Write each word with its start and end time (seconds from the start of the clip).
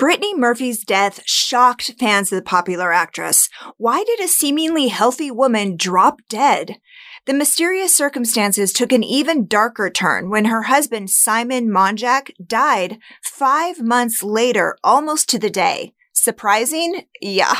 Brittany 0.00 0.34
Murphy's 0.34 0.82
death 0.82 1.20
shocked 1.26 1.92
fans 1.98 2.32
of 2.32 2.36
the 2.36 2.42
popular 2.42 2.90
actress. 2.90 3.50
Why 3.76 4.02
did 4.02 4.18
a 4.18 4.28
seemingly 4.28 4.88
healthy 4.88 5.30
woman 5.30 5.76
drop 5.76 6.20
dead? 6.26 6.78
The 7.26 7.34
mysterious 7.34 7.94
circumstances 7.94 8.72
took 8.72 8.92
an 8.92 9.04
even 9.04 9.46
darker 9.46 9.90
turn 9.90 10.30
when 10.30 10.46
her 10.46 10.62
husband, 10.62 11.10
Simon 11.10 11.68
Monjack, 11.68 12.30
died 12.42 12.98
five 13.22 13.82
months 13.82 14.22
later, 14.22 14.74
almost 14.82 15.28
to 15.28 15.38
the 15.38 15.50
day. 15.50 15.92
Surprising? 16.20 17.06
Yeah. 17.22 17.54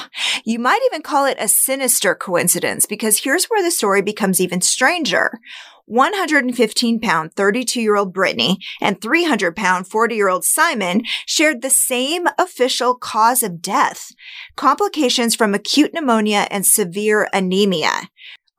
You 0.45 0.59
might 0.59 0.83
even 0.85 1.01
call 1.01 1.25
it 1.25 1.39
a 1.41 1.49
sinister 1.49 2.15
coincidence 2.15 2.85
because 2.85 3.21
here's 3.21 3.47
where 3.47 3.63
the 3.63 3.71
story 3.71 4.03
becomes 4.03 4.39
even 4.39 4.61
stranger. 4.61 5.41
115 5.87 7.01
pound 7.01 7.33
32 7.35 7.81
year 7.81 7.97
old 7.97 8.13
Brittany 8.13 8.59
and 8.83 9.01
300 9.01 9.57
pound 9.57 9.89
40 9.89 10.15
year 10.15 10.29
old 10.29 10.45
Simon 10.45 11.01
shared 11.25 11.63
the 11.63 11.71
same 11.71 12.27
official 12.39 12.95
cause 12.95 13.43
of 13.43 13.63
death 13.63 14.11
complications 14.57 15.35
from 15.35 15.55
acute 15.55 15.95
pneumonia 15.95 16.47
and 16.51 16.67
severe 16.67 17.29
anemia. 17.33 18.11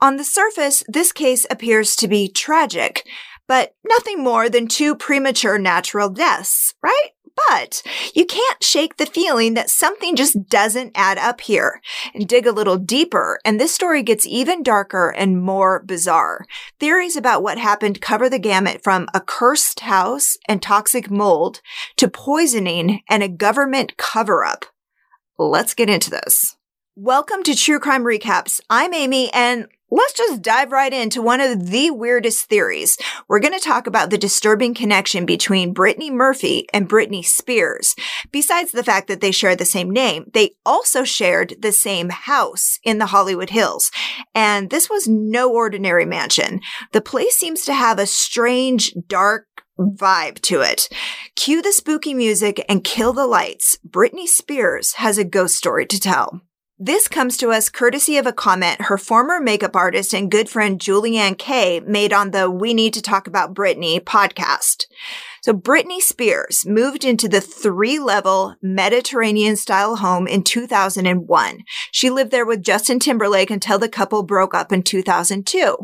On 0.02 0.18
the 0.18 0.24
surface, 0.24 0.84
this 0.88 1.12
case 1.12 1.46
appears 1.52 1.96
to 1.98 2.08
be 2.08 2.28
tragic, 2.28 3.08
but 3.48 3.76
nothing 3.88 4.24
more 4.24 4.50
than 4.50 4.68
two 4.68 4.96
premature 4.96 5.60
natural 5.60 6.10
deaths, 6.10 6.74
right? 6.82 7.10
But 7.36 7.82
you 8.14 8.26
can't 8.26 8.64
shake 8.64 8.98
the 8.98 9.06
feeling 9.06 9.54
that 9.54 9.70
something 9.70 10.16
just 10.16 10.48
doesn't 10.50 10.92
add 10.96 11.18
up 11.18 11.42
here. 11.42 11.82
And 12.14 12.28
dig 12.28 12.46
a 12.46 12.52
little 12.52 12.78
deeper, 12.78 13.40
and 13.46 13.60
this 13.60 13.74
story 13.74 14.04
gets 14.04 14.26
even 14.26 14.64
darker 14.64 15.10
and 15.10 15.42
more 15.42 15.84
bizarre. 15.84 16.46
Theories 16.80 17.16
about 17.16 17.44
what 17.44 17.58
happened 17.58 18.02
cover 18.02 18.30
the 18.30 18.40
gamut 18.40 18.84
from 18.84 19.08
a 19.14 19.22
cursed 19.22 19.82
house 19.82 20.38
and 20.48 20.62
toxic 20.62 21.10
mold 21.10 21.62
to 21.98 22.08
poisoning 22.08 23.02
and 23.10 23.24
a 23.24 23.30
government 23.30 23.98
cover 23.98 24.44
up. 24.44 24.66
Let's 25.38 25.74
get 25.74 25.90
into 25.90 26.10
this. 26.10 26.58
Welcome 26.96 27.44
to 27.44 27.56
True 27.56 27.80
Crime 27.80 28.04
Recaps. 28.04 28.60
I'm 28.70 28.94
Amy, 28.94 29.32
and 29.34 29.68
Let's 29.94 30.14
just 30.14 30.42
dive 30.42 30.72
right 30.72 30.94
into 30.94 31.22
one 31.22 31.42
of 31.42 31.70
the 31.70 31.92
weirdest 31.92 32.46
theories. 32.46 32.98
We're 33.28 33.42
going 33.42 33.54
to 33.54 33.60
talk 33.60 33.88
about 33.88 34.10
the 34.10 34.18
disturbing 34.18 34.74
connection 34.74 35.26
between 35.26 35.74
Brittany 35.74 36.10
Murphy 36.10 36.66
and 36.74 36.88
Britney 36.88 37.26
Spears. 37.26 37.94
Besides 38.32 38.72
the 38.72 38.86
fact 38.86 39.10
that 39.10 39.20
they 39.20 39.32
share 39.32 39.54
the 39.54 39.66
same 39.66 39.92
name, 39.92 40.32
they 40.34 40.52
also 40.66 41.04
shared 41.04 41.56
the 41.60 41.74
same 41.74 42.08
house 42.08 42.80
in 42.86 43.00
the 43.00 43.08
Hollywood 43.08 43.50
Hills. 43.50 43.92
And 44.34 44.70
this 44.70 44.90
was 44.90 45.10
no 45.10 45.54
ordinary 45.54 46.06
mansion. 46.06 46.62
The 46.94 47.02
place 47.02 47.36
seems 47.36 47.66
to 47.66 47.74
have 47.74 48.00
a 48.00 48.06
strange, 48.06 48.96
dark, 49.10 49.46
vibe 49.78 50.40
to 50.44 50.62
it. 50.62 50.88
Cue 51.36 51.62
the 51.62 51.74
spooky 51.74 52.14
music 52.14 52.64
and 52.70 52.86
kill 52.86 53.12
the 53.12 53.28
lights. 53.28 53.78
Britney 53.86 54.28
Spears 54.28 54.94
has 54.94 55.18
a 55.18 55.26
ghost 55.26 55.58
story 55.58 55.86
to 55.88 56.00
tell. 56.00 56.40
This 56.84 57.08
comes 57.08 57.38
to 57.38 57.52
us 57.52 57.70
courtesy 57.70 58.18
of 58.18 58.26
a 58.26 58.34
comment 58.34 58.82
her 58.82 58.98
former 58.98 59.40
makeup 59.40 59.76
artist 59.76 60.16
and 60.16 60.32
good 60.32 60.50
friend 60.50 60.80
Julianne 60.80 61.38
Kay 61.38 61.80
made 61.82 62.12
on 62.12 62.32
the 62.32 62.50
We 62.50 62.74
Need 62.74 62.96
to 62.96 63.04
Talk 63.04 63.28
About 63.28 63.54
Britney 63.54 64.00
podcast. 64.00 64.86
So 65.44 65.54
Britney 65.54 66.02
Spears 66.02 66.66
moved 66.66 67.06
into 67.06 67.30
the 67.30 67.40
three 67.40 68.00
level 68.00 68.56
Mediterranean 68.64 69.58
style 69.58 69.98
home 69.98 70.26
in 70.26 70.42
2001. 70.42 71.60
She 71.92 72.10
lived 72.10 72.32
there 72.32 72.48
with 72.48 72.64
Justin 72.64 72.98
Timberlake 72.98 73.52
until 73.52 73.78
the 73.78 73.88
couple 73.88 74.24
broke 74.24 74.56
up 74.56 74.72
in 74.72 74.82
2002. 74.82 75.78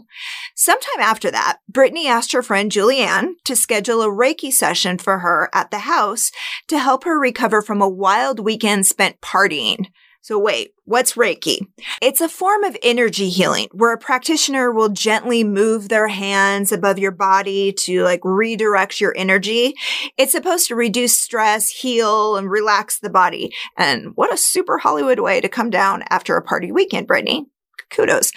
Sometime 0.56 1.00
after 1.00 1.30
that, 1.30 1.60
Britney 1.72 2.06
asked 2.06 2.32
her 2.32 2.42
friend 2.42 2.72
Julianne 2.72 3.34
to 3.44 3.56
schedule 3.56 4.02
a 4.02 4.08
Reiki 4.08 4.52
session 4.52 4.98
for 4.98 5.20
her 5.20 5.52
at 5.54 5.70
the 5.70 5.80
house 5.80 6.32
to 6.66 6.80
help 6.80 7.04
her 7.04 7.20
recover 7.20 7.62
from 7.62 7.84
a 7.84 7.88
wild 7.88 8.40
weekend 8.40 8.88
spent 8.88 9.22
partying. 9.22 9.92
So 10.28 10.38
wait, 10.38 10.74
what's 10.84 11.14
Reiki? 11.14 11.68
It's 12.02 12.20
a 12.20 12.28
form 12.28 12.66
of 12.66 12.76
energy 12.84 13.30
healing 13.30 13.70
where 13.72 13.94
a 13.94 13.98
practitioner 13.98 14.74
will 14.74 14.90
gently 14.90 15.46
move 15.46 15.88
their 15.88 16.10
hands 16.10 16.74
above 16.74 17.00
your 17.00 17.14
body 17.14 17.72
to 17.72 18.04
like 18.04 18.20
redirect 18.26 19.00
your 19.00 19.14
energy. 19.16 19.74
It's 20.18 20.34
supposed 20.34 20.68
to 20.68 20.76
reduce 20.76 21.18
stress, 21.18 21.70
heal, 21.70 22.36
and 22.36 22.52
relax 22.52 23.00
the 23.00 23.10
body. 23.10 23.54
And 23.78 24.18
what 24.18 24.34
a 24.34 24.36
super 24.36 24.78
Hollywood 24.78 25.22
way 25.22 25.40
to 25.40 25.48
come 25.48 25.70
down 25.70 26.04
after 26.10 26.36
a 26.36 26.42
party 26.42 26.74
weekend, 26.74 27.08
Britney. 27.08 27.46
Kudos. 27.90 28.34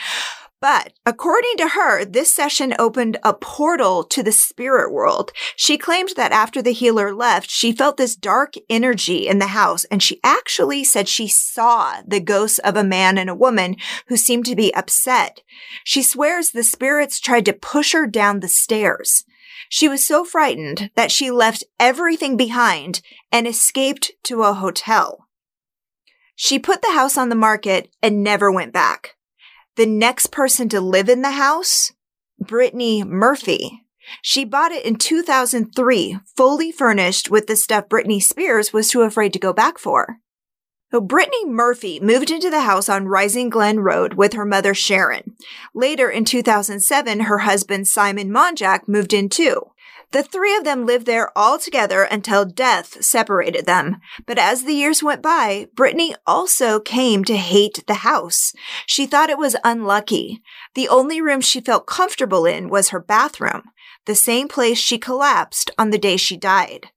But 0.61 0.93
according 1.07 1.57
to 1.57 1.69
her, 1.69 2.05
this 2.05 2.31
session 2.31 2.75
opened 2.79 3.17
a 3.23 3.33
portal 3.33 4.05
to 4.05 4.23
the 4.23 4.31
spirit 4.33 4.93
world. 4.93 5.33
She 5.57 5.79
claimed 5.79 6.11
that 6.17 6.33
after 6.33 6.61
the 6.61 6.75
healer 6.75 7.15
left, 7.15 7.49
she 7.51 7.73
felt 7.73 7.97
this 7.97 8.15
dark 8.15 8.55
energy 8.69 9.27
in 9.27 9.39
the 9.39 9.49
house, 9.49 9.85
and 9.85 10.03
she 10.03 10.21
actually 10.23 10.85
said 10.85 11.09
she 11.09 11.29
saw 11.29 12.03
the 12.07 12.21
ghosts 12.21 12.59
of 12.59 12.77
a 12.77 12.85
man 12.85 13.17
and 13.17 13.31
a 13.31 13.35
woman 13.35 13.77
who 14.09 14.19
seemed 14.19 14.45
to 14.47 14.57
be 14.57 14.75
upset. 14.75 15.41
She 15.83 16.03
swears 16.03 16.51
the 16.51 16.63
spirits 16.63 17.21
tried 17.21 17.47
to 17.47 17.55
push 17.55 17.93
her 17.93 18.07
down 18.07 18.41
the 18.41 18.49
stairs. 18.49 19.25
She 19.71 19.89
was 19.89 20.07
so 20.07 20.25
frightened 20.25 20.91
that 20.95 21.11
she 21.11 21.31
left 21.31 21.65
everything 21.79 22.37
behind 22.37 23.01
and 23.33 23.47
escaped 23.47 24.13
to 24.25 24.43
a 24.43 24.53
hotel. 24.53 25.27
She 26.35 26.59
put 26.59 26.83
the 26.83 26.93
house 26.93 27.17
on 27.17 27.31
the 27.31 27.35
market 27.35 27.95
and 28.03 28.23
never 28.23 28.53
went 28.53 28.75
back. 28.75 29.17
The 29.77 29.87
next 29.87 30.33
person 30.33 30.69
to 30.71 30.81
live 30.81 31.09
in 31.09 31.23
the 31.23 31.33
house, 31.33 31.93
Brittany 32.39 33.05
Murphy. 33.05 33.83
She 34.23 34.45
bought 34.45 34.73
it 34.73 34.85
in 34.85 34.97
2003, 34.97 36.19
fully 36.37 36.73
furnished 36.73 37.31
with 37.31 37.47
the 37.47 37.57
stuff 37.57 37.89
Britney 37.89 38.21
Spears 38.21 38.73
was 38.73 38.91
too 38.91 39.03
afraid 39.03 39.33
to 39.33 39.39
go 39.39 39.53
back 39.53 39.79
for. 39.79 40.19
So 40.91 41.01
Brittany 41.01 41.47
Murphy 41.47 42.01
moved 42.01 42.33
into 42.33 42.51
the 42.51 42.63
house 42.63 42.89
on 42.89 43.07
Rising 43.07 43.49
Glen 43.49 43.79
Road 43.79 44.15
with 44.15 44.33
her 44.33 44.45
mother 44.45 44.75
Sharon. 44.75 45.37
Later 45.73 46.11
in 46.11 46.25
2007, 46.25 47.21
her 47.21 47.39
husband 47.39 47.87
Simon 47.87 48.31
Monjack 48.31 48.89
moved 48.89 49.13
in 49.13 49.29
too. 49.29 49.70
The 50.13 50.23
three 50.25 50.57
of 50.57 50.65
them 50.65 50.87
lived 50.87 51.07
there 51.07 51.31
all 51.39 51.59
together 51.59 52.03
until 52.03 52.45
death 52.45 53.03
separated 53.03 53.65
them. 53.65 54.01
But 54.27 54.39
as 54.39 54.65
the 54.65 54.75
years 54.75 55.03
went 55.03 55.23
by, 55.23 55.69
Brittany 55.75 56.17
also 56.27 56.81
came 56.81 57.25
to 57.25 57.37
hate 57.37 57.85
the 57.87 57.95
house. 57.95 58.53
She 58.87 59.07
thought 59.07 59.31
it 59.31 59.39
was 59.39 59.55
unlucky. 59.63 60.43
The 60.75 60.89
only 60.89 61.21
room 61.21 61.41
she 61.41 61.61
felt 61.61 61.87
comfortable 61.87 62.45
in 62.45 62.69
was 62.69 62.89
her 62.89 63.01
bathroom, 63.01 63.63
the 64.07 64.17
same 64.17 64.49
place 64.49 64.79
she 64.79 64.99
collapsed 64.99 65.71
on 65.79 65.91
the 65.91 65.99
day 65.99 66.17
she 66.17 66.37
died. 66.37 66.89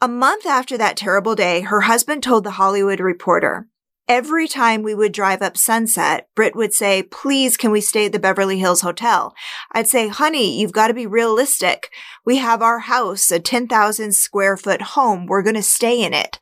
A 0.00 0.08
month 0.08 0.46
after 0.46 0.78
that 0.78 0.96
terrible 0.96 1.34
day, 1.34 1.62
her 1.62 1.82
husband 1.82 2.22
told 2.22 2.44
the 2.44 2.52
Hollywood 2.52 3.00
Reporter, 3.00 3.66
Every 4.08 4.46
time 4.46 4.84
we 4.84 4.94
would 4.94 5.10
drive 5.10 5.42
up 5.42 5.56
Sunset, 5.56 6.28
Britt 6.36 6.54
would 6.54 6.72
say, 6.72 7.02
please, 7.02 7.56
can 7.56 7.72
we 7.72 7.80
stay 7.80 8.06
at 8.06 8.12
the 8.12 8.20
Beverly 8.20 8.60
Hills 8.60 8.82
Hotel? 8.82 9.34
I'd 9.72 9.88
say, 9.88 10.06
honey, 10.06 10.60
you've 10.60 10.72
got 10.72 10.88
to 10.88 10.94
be 10.94 11.08
realistic. 11.08 11.90
We 12.24 12.36
have 12.36 12.62
our 12.62 12.78
house, 12.78 13.32
a 13.32 13.40
10,000 13.40 14.14
square 14.14 14.56
foot 14.56 14.80
home. 14.80 15.26
We're 15.26 15.42
going 15.42 15.56
to 15.56 15.62
stay 15.62 16.04
in 16.04 16.14
it. 16.14 16.38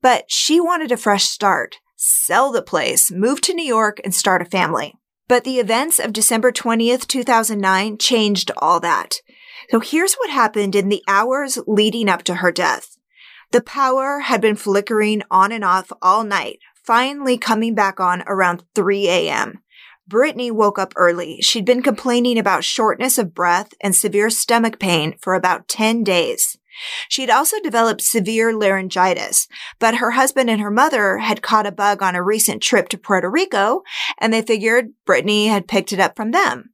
But 0.00 0.30
she 0.30 0.60
wanted 0.60 0.92
a 0.92 0.96
fresh 0.96 1.24
start, 1.24 1.78
sell 1.96 2.52
the 2.52 2.62
place, 2.62 3.10
move 3.10 3.40
to 3.40 3.54
New 3.54 3.66
York 3.66 4.00
and 4.04 4.14
start 4.14 4.40
a 4.40 4.44
family. 4.44 4.94
But 5.26 5.42
the 5.42 5.58
events 5.58 5.98
of 5.98 6.12
December 6.12 6.52
20th, 6.52 7.08
2009 7.08 7.98
changed 7.98 8.52
all 8.58 8.78
that. 8.80 9.16
So 9.70 9.80
here's 9.80 10.14
what 10.14 10.30
happened 10.30 10.76
in 10.76 10.88
the 10.88 11.02
hours 11.08 11.58
leading 11.66 12.08
up 12.08 12.22
to 12.24 12.36
her 12.36 12.52
death. 12.52 12.96
The 13.50 13.60
power 13.60 14.20
had 14.20 14.40
been 14.40 14.54
flickering 14.54 15.22
on 15.28 15.50
and 15.50 15.64
off 15.64 15.92
all 16.00 16.22
night 16.22 16.60
finally 16.90 17.38
coming 17.38 17.72
back 17.72 18.00
on 18.00 18.20
around 18.26 18.64
3 18.74 19.08
a.m. 19.08 19.62
Brittany 20.08 20.50
woke 20.50 20.76
up 20.76 20.92
early. 20.96 21.40
She'd 21.40 21.64
been 21.64 21.84
complaining 21.84 22.36
about 22.36 22.64
shortness 22.64 23.16
of 23.16 23.32
breath 23.32 23.72
and 23.80 23.94
severe 23.94 24.28
stomach 24.28 24.80
pain 24.80 25.14
for 25.20 25.34
about 25.34 25.68
10 25.68 26.02
days. 26.02 26.58
She'd 27.08 27.30
also 27.30 27.60
developed 27.60 28.00
severe 28.00 28.52
laryngitis, 28.52 29.46
but 29.78 29.98
her 29.98 30.10
husband 30.10 30.50
and 30.50 30.60
her 30.60 30.70
mother 30.72 31.18
had 31.18 31.42
caught 31.42 31.64
a 31.64 31.70
bug 31.70 32.02
on 32.02 32.16
a 32.16 32.24
recent 32.24 32.60
trip 32.60 32.88
to 32.88 32.98
Puerto 32.98 33.30
Rico, 33.30 33.82
and 34.18 34.32
they 34.32 34.42
figured 34.42 34.88
Brittany 35.06 35.46
had 35.46 35.68
picked 35.68 35.92
it 35.92 36.00
up 36.00 36.16
from 36.16 36.32
them. 36.32 36.70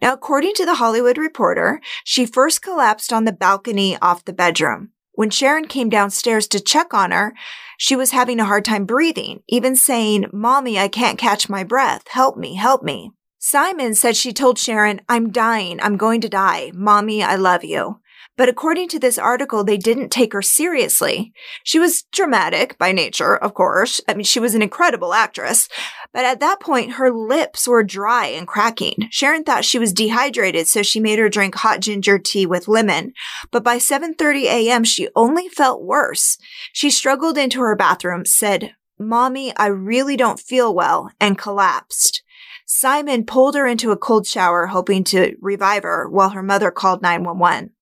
Now, 0.00 0.12
according 0.12 0.52
to 0.54 0.66
the 0.66 0.76
Hollywood 0.76 1.18
Reporter, 1.18 1.80
she 2.04 2.26
first 2.26 2.62
collapsed 2.62 3.12
on 3.12 3.24
the 3.24 3.32
balcony 3.32 3.98
off 4.00 4.24
the 4.24 4.32
bedroom. 4.32 4.92
When 5.18 5.30
Sharon 5.30 5.66
came 5.66 5.88
downstairs 5.88 6.46
to 6.46 6.60
check 6.60 6.94
on 6.94 7.10
her, 7.10 7.34
she 7.76 7.96
was 7.96 8.12
having 8.12 8.38
a 8.38 8.44
hard 8.44 8.64
time 8.64 8.84
breathing, 8.84 9.42
even 9.48 9.74
saying, 9.74 10.26
Mommy, 10.32 10.78
I 10.78 10.86
can't 10.86 11.18
catch 11.18 11.48
my 11.48 11.64
breath. 11.64 12.06
Help 12.06 12.36
me, 12.36 12.54
help 12.54 12.84
me. 12.84 13.10
Simon 13.36 13.96
said 13.96 14.16
she 14.16 14.32
told 14.32 14.60
Sharon, 14.60 15.00
I'm 15.08 15.32
dying. 15.32 15.80
I'm 15.82 15.96
going 15.96 16.20
to 16.20 16.28
die. 16.28 16.70
Mommy, 16.72 17.20
I 17.20 17.34
love 17.34 17.64
you. 17.64 17.98
But 18.38 18.48
according 18.48 18.88
to 18.90 19.00
this 19.00 19.18
article, 19.18 19.64
they 19.64 19.76
didn't 19.76 20.10
take 20.10 20.32
her 20.32 20.42
seriously. 20.42 21.32
She 21.64 21.80
was 21.80 22.04
dramatic 22.12 22.78
by 22.78 22.92
nature, 22.92 23.36
of 23.36 23.52
course. 23.52 24.00
I 24.06 24.14
mean, 24.14 24.24
she 24.24 24.38
was 24.38 24.54
an 24.54 24.62
incredible 24.62 25.12
actress, 25.12 25.68
But 26.12 26.24
at 26.24 26.38
that 26.38 26.60
point, 26.60 26.92
her 26.92 27.12
lips 27.12 27.66
were 27.66 27.82
dry 27.82 28.26
and 28.26 28.46
cracking. 28.46 29.08
Sharon 29.10 29.42
thought 29.42 29.64
she 29.64 29.78
was 29.78 29.92
dehydrated, 29.92 30.68
so 30.68 30.82
she 30.82 31.00
made 31.00 31.18
her 31.18 31.28
drink 31.28 31.56
hot 31.56 31.80
ginger 31.80 32.18
tea 32.18 32.46
with 32.46 32.68
lemon. 32.68 33.12
But 33.50 33.64
by 33.64 33.78
7.30 33.78 34.44
a.m., 34.44 34.84
she 34.84 35.08
only 35.16 35.48
felt 35.48 35.82
worse. 35.82 36.38
She 36.72 36.90
struggled 36.90 37.36
into 37.36 37.60
her 37.60 37.74
bathroom, 37.74 38.24
said, 38.24 38.74
Mommy, 39.00 39.52
I 39.56 39.66
really 39.66 40.16
don't 40.16 40.40
feel 40.40 40.72
well, 40.72 41.10
and 41.20 41.36
collapsed. 41.36 42.22
Simon 42.66 43.24
pulled 43.24 43.56
her 43.56 43.66
into 43.66 43.90
a 43.90 43.96
cold 43.96 44.26
shower, 44.28 44.66
hoping 44.66 45.02
to 45.02 45.34
revive 45.40 45.82
her, 45.82 46.08
while 46.08 46.30
her 46.30 46.42
mother 46.42 46.70
called 46.70 47.02
911. 47.02 47.72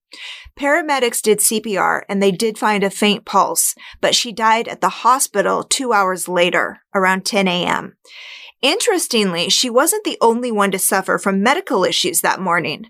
Paramedics 0.58 1.20
did 1.20 1.38
CPR 1.38 2.03
and 2.08 2.23
they 2.23 2.31
did 2.31 2.58
find 2.58 2.82
a 2.82 2.91
faint 2.91 3.25
pulse, 3.25 3.75
but 4.00 4.14
she 4.14 4.32
died 4.32 4.69
at 4.69 4.81
the 4.81 4.88
hospital 4.88 5.62
two 5.62 5.93
hours 5.93 6.29
later, 6.29 6.81
around 6.94 7.25
10 7.26 7.49
a.m. 7.49 7.97
Interestingly, 8.62 9.50
she 9.50 9.69
wasn't 9.69 10.05
the 10.05 10.19
only 10.20 10.50
one 10.50 10.70
to 10.70 10.79
suffer 10.79 11.19
from 11.19 11.43
medical 11.43 11.85
issues 11.85 12.20
that 12.23 12.41
morning. 12.41 12.87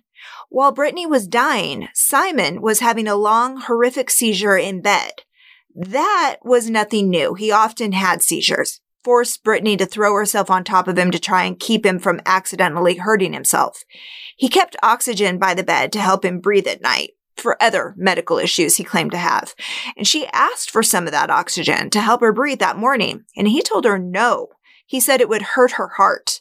While 0.49 0.73
Brittany 0.73 1.07
was 1.07 1.27
dying, 1.27 1.89
Simon 1.93 2.63
was 2.63 2.81
having 2.81 3.09
a 3.09 3.17
long, 3.17 3.59
horrific 3.59 4.11
seizure 4.11 4.57
in 4.57 4.81
bed. 4.81 5.11
That 5.75 6.37
was 6.43 6.71
nothing 6.71 7.11
new. 7.11 7.35
He 7.35 7.51
often 7.51 7.93
had 7.93 8.23
seizures. 8.23 8.81
Forced 9.07 9.45
Brittany 9.45 9.77
to 9.77 9.87
throw 9.87 10.15
herself 10.15 10.51
on 10.51 10.65
top 10.65 10.89
of 10.89 10.99
him 10.99 11.13
to 11.13 11.21
try 11.21 11.45
and 11.45 11.61
keep 11.61 11.87
him 11.87 12.01
from 12.01 12.21
accidentally 12.27 12.97
hurting 12.97 13.35
himself. 13.35 13.85
He 14.37 14.49
kept 14.49 14.75
oxygen 14.83 15.39
by 15.39 15.55
the 15.55 15.63
bed 15.63 15.93
to 15.93 16.01
help 16.01 16.25
him 16.25 16.41
breathe 16.41 16.67
at 16.67 16.83
night 16.83 17.13
for 17.37 17.57
other 17.63 17.95
medical 17.97 18.37
issues 18.37 18.77
he 18.77 18.83
claimed 18.83 19.13
to 19.13 19.17
have. 19.17 19.55
And 19.97 20.09
she 20.09 20.27
asked 20.33 20.73
for 20.73 20.83
some 20.83 21.07
of 21.07 21.13
that 21.13 21.31
oxygen 21.31 21.89
to 21.91 22.01
help 22.01 22.21
her 22.21 22.33
breathe 22.33 22.59
that 22.59 22.79
morning, 22.79 23.23
and 23.37 23.47
he 23.47 23.63
told 23.63 23.85
her 23.85 23.97
no. 23.97 24.49
He 24.85 24.99
said 24.99 25.21
it 25.21 25.29
would 25.29 25.43
hurt 25.43 25.75
her 25.75 25.91
heart. 25.99 26.41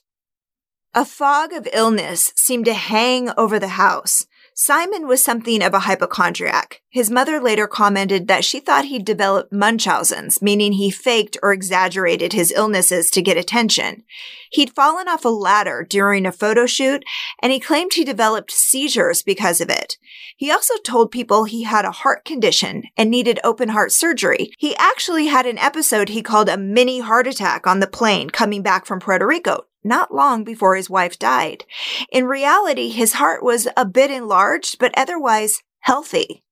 A 0.95 1.06
fog 1.06 1.53
of 1.53 1.68
illness 1.71 2.33
seemed 2.35 2.65
to 2.65 2.73
hang 2.73 3.29
over 3.38 3.59
the 3.59 3.68
house. 3.68 4.25
Simon 4.57 5.06
was 5.06 5.22
something 5.22 5.62
of 5.62 5.74
a 5.74 5.80
hypochondriac. 5.80 6.81
His 6.90 7.12
mother 7.12 7.42
later 7.42 7.68
commented 7.68 8.30
that 8.30 8.46
she 8.46 8.62
thought 8.62 8.86
he'd 8.86 9.04
developed 9.04 9.52
Munchausen's, 9.52 10.42
meaning 10.42 10.72
he 10.72 10.90
faked 10.90 11.36
or 11.44 11.52
exaggerated 11.52 12.31
his 12.31 12.54
illnesses 12.54 13.12
to 13.12 13.22
get 13.22 13.36
attention. 13.36 14.06
He'd 14.50 14.74
fallen 14.74 15.10
off 15.10 15.25
a 15.25 15.30
ladder 15.30 15.86
during 15.88 16.25
a 16.25 16.31
photo 16.31 16.66
shoot, 16.66 17.04
and 17.42 17.52
he 17.52 17.60
claimed 17.60 17.96
he 17.96 18.06
developed 18.06 18.50
seizures 18.50 19.22
because 19.24 19.60
of 19.60 19.69
it. 19.69 19.98
He 20.38 20.50
also 20.50 20.75
told 20.86 21.12
people 21.12 21.44
he 21.44 21.63
had 21.63 21.84
a 21.84 21.92
heart 21.92 22.24
condition 22.24 22.84
and 22.96 23.12
needed 23.12 23.42
open 23.44 23.68
heart 23.68 23.92
surgery. 23.92 24.54
He 24.57 24.74
actually 24.78 25.25
had 25.25 25.46
an 25.46 25.57
episode 25.57 26.07
he 26.07 26.22
called 26.22 26.48
a 26.48 26.56
mini 26.56 27.02
heart 27.02 27.28
attack 27.28 27.68
on 27.68 27.81
the 27.81 27.88
plane 27.88 28.30
coming 28.30 28.62
back 28.62 28.86
from 28.86 29.02
Puerto 29.02 29.28
Rico 29.28 29.66
not 29.85 30.13
long 30.13 30.43
before 30.43 30.75
his 30.75 30.89
wife 30.89 31.17
died. 31.17 31.63
In 32.11 32.25
reality, 32.25 32.89
his 32.89 33.13
heart 33.13 33.43
was 33.43 33.67
a 33.77 33.85
bit 33.85 34.11
enlarged, 34.11 34.79
but 34.79 34.93
otherwise 34.97 35.61
healthy. 35.79 36.43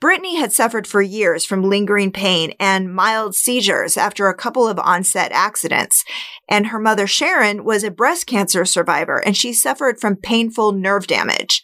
Brittany 0.00 0.36
had 0.36 0.52
suffered 0.52 0.86
for 0.86 1.00
years 1.00 1.46
from 1.46 1.62
lingering 1.62 2.12
pain 2.12 2.52
and 2.60 2.94
mild 2.94 3.34
seizures 3.34 3.96
after 3.96 4.28
a 4.28 4.36
couple 4.36 4.68
of 4.68 4.78
onset 4.78 5.32
accidents. 5.32 6.04
And 6.46 6.66
her 6.66 6.78
mother, 6.78 7.06
Sharon, 7.06 7.64
was 7.64 7.84
a 7.84 7.90
breast 7.90 8.26
cancer 8.26 8.66
survivor 8.66 9.16
and 9.24 9.34
she 9.34 9.54
suffered 9.54 9.98
from 9.98 10.16
painful 10.16 10.72
nerve 10.72 11.06
damage. 11.06 11.62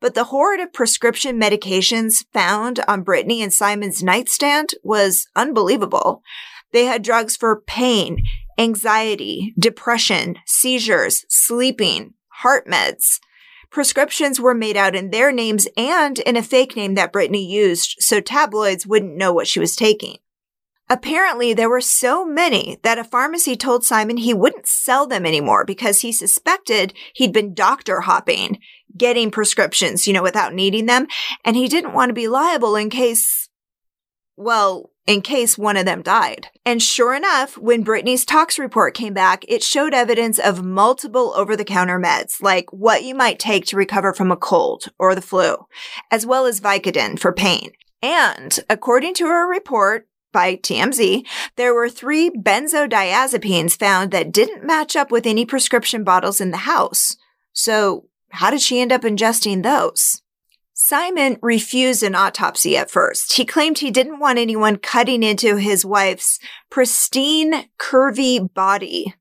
But 0.00 0.14
the 0.14 0.24
horde 0.24 0.60
of 0.60 0.72
prescription 0.72 1.38
medications 1.38 2.24
found 2.32 2.80
on 2.88 3.02
Brittany 3.02 3.42
and 3.42 3.52
Simon's 3.52 4.02
nightstand 4.02 4.70
was 4.82 5.26
unbelievable. 5.36 6.22
They 6.72 6.86
had 6.86 7.02
drugs 7.02 7.36
for 7.36 7.60
pain, 7.60 8.22
anxiety, 8.58 9.54
depression, 9.58 10.36
seizures, 10.46 11.24
sleeping, 11.28 12.14
heart 12.28 12.66
meds. 12.66 13.20
Prescriptions 13.70 14.38
were 14.38 14.54
made 14.54 14.76
out 14.76 14.94
in 14.94 15.10
their 15.10 15.32
names 15.32 15.66
and 15.76 16.18
in 16.20 16.36
a 16.36 16.42
fake 16.42 16.76
name 16.76 16.94
that 16.94 17.12
Brittany 17.12 17.44
used 17.44 17.96
so 18.00 18.20
tabloids 18.20 18.86
wouldn't 18.86 19.16
know 19.16 19.32
what 19.32 19.48
she 19.48 19.60
was 19.60 19.74
taking. 19.74 20.18
Apparently, 20.90 21.54
there 21.54 21.70
were 21.70 21.80
so 21.80 22.22
many 22.22 22.78
that 22.82 22.98
a 22.98 23.04
pharmacy 23.04 23.56
told 23.56 23.82
Simon 23.82 24.18
he 24.18 24.34
wouldn't 24.34 24.66
sell 24.66 25.06
them 25.06 25.24
anymore 25.24 25.64
because 25.64 26.02
he 26.02 26.12
suspected 26.12 26.92
he'd 27.14 27.32
been 27.32 27.54
doctor 27.54 28.02
hopping, 28.02 28.58
getting 28.94 29.30
prescriptions, 29.30 30.06
you 30.06 30.12
know, 30.12 30.22
without 30.22 30.52
needing 30.52 30.84
them, 30.84 31.06
and 31.46 31.56
he 31.56 31.66
didn't 31.66 31.94
want 31.94 32.10
to 32.10 32.14
be 32.14 32.28
liable 32.28 32.76
in 32.76 32.90
case, 32.90 33.48
well, 34.36 34.91
in 35.06 35.20
case 35.20 35.58
one 35.58 35.76
of 35.76 35.84
them 35.84 36.02
died. 36.02 36.48
And 36.64 36.82
sure 36.82 37.14
enough, 37.14 37.58
when 37.58 37.82
Brittany's 37.82 38.24
tox 38.24 38.58
report 38.58 38.94
came 38.94 39.14
back, 39.14 39.44
it 39.48 39.62
showed 39.62 39.94
evidence 39.94 40.38
of 40.38 40.64
multiple 40.64 41.32
over 41.36 41.56
the 41.56 41.64
counter 41.64 41.98
meds, 41.98 42.40
like 42.40 42.72
what 42.72 43.02
you 43.02 43.14
might 43.14 43.38
take 43.38 43.66
to 43.66 43.76
recover 43.76 44.12
from 44.12 44.30
a 44.30 44.36
cold 44.36 44.86
or 44.98 45.14
the 45.14 45.20
flu, 45.20 45.56
as 46.10 46.24
well 46.24 46.46
as 46.46 46.60
Vicodin 46.60 47.18
for 47.18 47.32
pain. 47.32 47.72
And 48.00 48.58
according 48.68 49.14
to 49.14 49.26
a 49.26 49.46
report, 49.46 50.08
by 50.32 50.56
TMZ, 50.56 51.26
there 51.56 51.74
were 51.74 51.90
three 51.90 52.30
benzodiazepines 52.30 53.78
found 53.78 54.10
that 54.10 54.32
didn't 54.32 54.64
match 54.64 54.96
up 54.96 55.10
with 55.10 55.26
any 55.26 55.44
prescription 55.44 56.04
bottles 56.04 56.40
in 56.40 56.50
the 56.50 56.58
house. 56.58 57.16
So, 57.52 58.06
how 58.30 58.50
did 58.50 58.62
she 58.62 58.80
end 58.80 58.92
up 58.92 59.02
ingesting 59.02 59.62
those? 59.62 60.21
Simon 60.84 61.38
refused 61.42 62.02
an 62.02 62.16
autopsy 62.16 62.76
at 62.76 62.90
first. 62.90 63.34
He 63.34 63.44
claimed 63.44 63.78
he 63.78 63.92
didn't 63.92 64.18
want 64.18 64.40
anyone 64.40 64.78
cutting 64.78 65.22
into 65.22 65.54
his 65.54 65.84
wife's 65.84 66.40
pristine, 66.70 67.68
curvy 67.78 68.52
body. 68.52 69.14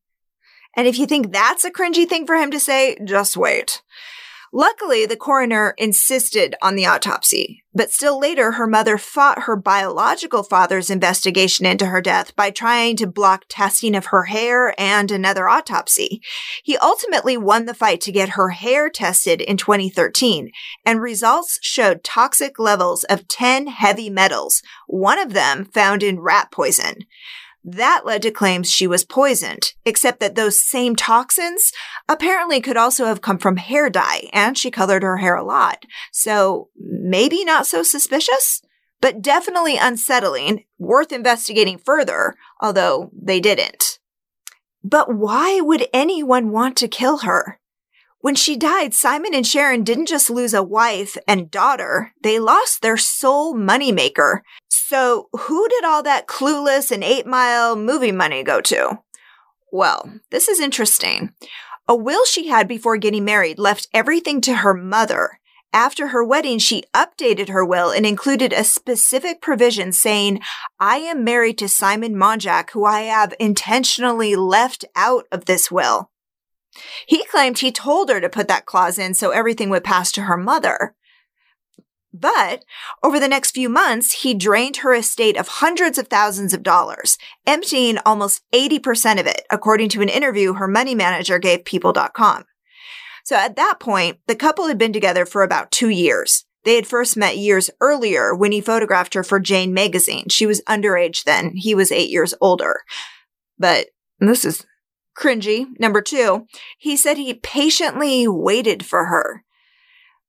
And 0.76 0.88
if 0.88 0.98
you 0.98 1.06
think 1.06 1.32
that's 1.32 1.64
a 1.64 1.70
cringy 1.70 2.10
thing 2.10 2.26
for 2.26 2.36
him 2.36 2.50
to 2.50 2.60
say, 2.60 2.98
just 3.06 3.38
wait. 3.38 3.84
Luckily, 4.54 5.06
the 5.06 5.16
coroner 5.16 5.74
insisted 5.78 6.56
on 6.62 6.76
the 6.76 6.86
autopsy, 6.86 7.64
but 7.74 7.90
still 7.90 8.20
later, 8.20 8.52
her 8.52 8.68
mother 8.68 8.98
fought 8.98 9.44
her 9.44 9.56
biological 9.56 10.44
father's 10.44 10.90
investigation 10.90 11.66
into 11.66 11.86
her 11.86 12.02
death 12.02 12.36
by 12.36 12.52
trying 12.52 12.98
to 12.98 13.08
block 13.08 13.46
testing 13.48 13.96
of 13.96 14.08
her 14.08 14.24
hair 14.24 14.76
and 14.78 15.10
another 15.10 15.48
autopsy. 15.48 16.22
He 16.64 16.76
ultimately 16.78 17.38
won 17.38 17.66
the 17.66 17.74
fight 17.74 18.02
to 18.02 18.12
get 18.12 18.30
her 18.30 18.50
hair 18.50 18.90
tested 18.90 19.40
in 19.40 19.56
2013, 19.56 20.52
and 20.86 21.02
results 21.02 21.58
showed 21.62 22.04
toxic 22.04 22.60
levels 22.60 23.06
of 23.06 23.30
10 23.30 23.68
heavy 23.68 24.10
metals, 24.10 24.62
one 24.88 25.18
of 25.18 25.32
them 25.32 25.64
found 25.64 26.04
in 26.04 26.20
rat 26.20 26.52
poison. 26.52 27.06
That 27.64 28.06
led 28.06 28.24
to 28.24 28.32
claims 28.32 28.72
she 28.72 28.88
was 28.88 29.06
poisoned, 29.06 29.74
except 29.86 30.20
that 30.20 30.36
those 30.36 30.60
same 30.60 30.96
toxins 30.96 31.72
apparently 32.10 32.60
could 32.60 32.78
also 32.78 33.06
have 33.06 33.22
come 33.22 33.38
from 33.38 33.58
hair 33.58 33.90
dye, 33.90 34.30
and 34.34 34.58
she 34.58 34.72
colored 34.72 35.04
her 35.04 35.18
hair 35.18 35.36
a 35.36 35.44
lot. 35.44 35.86
So 36.12 36.70
maybe 36.76 37.46
not 37.46 37.68
so 37.68 37.84
suspicious, 37.84 38.62
but 39.00 39.22
definitely 39.22 39.78
unsettling, 39.78 40.66
worth 40.80 41.12
investigating 41.12 41.78
further, 41.78 42.36
although 42.60 43.12
they 43.14 43.40
didn't. 43.40 44.00
But 44.84 45.16
why 45.16 45.62
would 45.62 45.88
anyone 45.94 46.52
want 46.52 46.76
to 46.78 46.88
kill 46.88 47.20
her? 47.20 47.60
When 48.22 48.36
she 48.36 48.56
died, 48.56 48.94
Simon 48.94 49.34
and 49.34 49.46
Sharon 49.46 49.84
didn't 49.84 50.06
just 50.06 50.30
lose 50.30 50.54
a 50.54 50.62
wife 50.62 51.18
and 51.28 51.50
daughter, 51.50 52.14
they 52.22 52.40
lost 52.40 52.82
their 52.82 52.98
sole 52.98 53.56
moneymaker. 53.56 54.42
So, 54.70 55.28
who 55.32 55.68
did 55.68 55.84
all 55.84 56.04
that 56.04 56.28
clueless 56.28 56.92
and 56.92 57.04
eight 57.04 57.26
mile 57.26 57.76
movie 57.76 58.12
money 58.12 58.44
go 58.44 58.62
to? 58.62 59.00
Well, 59.72 60.20
this 60.30 60.48
is 60.48 60.60
interesting. 60.60 61.34
A 61.88 61.96
will 61.96 62.24
she 62.26 62.48
had 62.48 62.68
before 62.68 62.98
getting 62.98 63.26
married 63.26 63.58
left 63.58 63.88
everything 63.92 64.40
to 64.42 64.58
her 64.58 64.76
mother. 64.76 65.40
After 65.74 66.10
her 66.10 66.24
wedding, 66.24 66.60
she 66.60 66.84
updated 66.94 67.50
her 67.50 67.66
will 67.66 67.90
and 67.90 68.06
included 68.06 68.54
a 68.54 68.64
specific 68.64 69.42
provision 69.42 69.94
saying, 69.94 70.42
I 70.80 70.98
am 70.98 71.24
married 71.24 71.58
to 71.60 71.70
Simon 71.70 72.16
Monjack, 72.16 72.72
who 72.72 72.86
I 72.86 73.02
have 73.04 73.34
intentionally 73.40 74.36
left 74.36 74.86
out 74.96 75.26
of 75.32 75.46
this 75.46 75.72
will. 75.72 76.11
He 77.08 77.26
claimed 77.26 77.60
he 77.60 77.72
told 77.72 78.10
her 78.10 78.22
to 78.22 78.30
put 78.30 78.48
that 78.48 78.66
clause 78.66 78.98
in 78.98 79.14
so 79.14 79.32
everything 79.32 79.70
would 79.70 79.84
pass 79.84 80.12
to 80.14 80.24
her 80.24 80.38
mother. 80.38 80.96
But 82.14 82.66
over 83.04 83.20
the 83.20 83.28
next 83.28 83.52
few 83.52 83.70
months, 83.70 84.22
he 84.24 84.34
drained 84.34 84.78
her 84.78 84.94
estate 84.94 85.38
of 85.38 85.48
hundreds 85.48 85.98
of 85.98 86.08
thousands 86.08 86.54
of 86.54 86.64
dollars, 86.64 87.18
emptying 87.48 87.98
almost 88.06 88.42
80% 88.54 89.20
of 89.20 89.28
it, 89.28 89.44
according 89.50 89.90
to 89.90 90.02
an 90.02 90.10
interview 90.10 90.54
her 90.54 90.68
money 90.68 90.94
manager 90.94 91.40
gave 91.40 91.64
People.com. 91.64 92.44
So 93.24 93.36
at 93.36 93.56
that 93.56 93.80
point, 93.80 94.18
the 94.28 94.36
couple 94.36 94.68
had 94.68 94.78
been 94.78 94.94
together 94.94 95.26
for 95.26 95.44
about 95.44 95.72
two 95.72 95.90
years. 95.90 96.46
They 96.64 96.76
had 96.76 96.86
first 96.86 97.18
met 97.18 97.38
years 97.38 97.70
earlier 97.80 98.36
when 98.36 98.52
he 98.52 98.62
photographed 98.62 99.14
her 99.14 99.24
for 99.24 99.40
Jane 99.40 99.74
magazine. 99.74 100.26
She 100.30 100.46
was 100.46 100.62
underage 100.62 101.24
then. 101.24 101.54
He 101.56 101.74
was 101.74 101.92
eight 101.92 102.10
years 102.10 102.34
older. 102.42 102.82
But 103.58 103.88
this 104.20 104.46
is 104.46 104.66
cringy. 105.22 105.68
Number 105.80 106.02
two, 106.02 106.48
he 106.78 106.98
said 106.98 107.18
he 107.18 107.34
patiently 107.34 108.28
waited 108.28 108.86
for 108.86 109.06
her. 109.06 109.44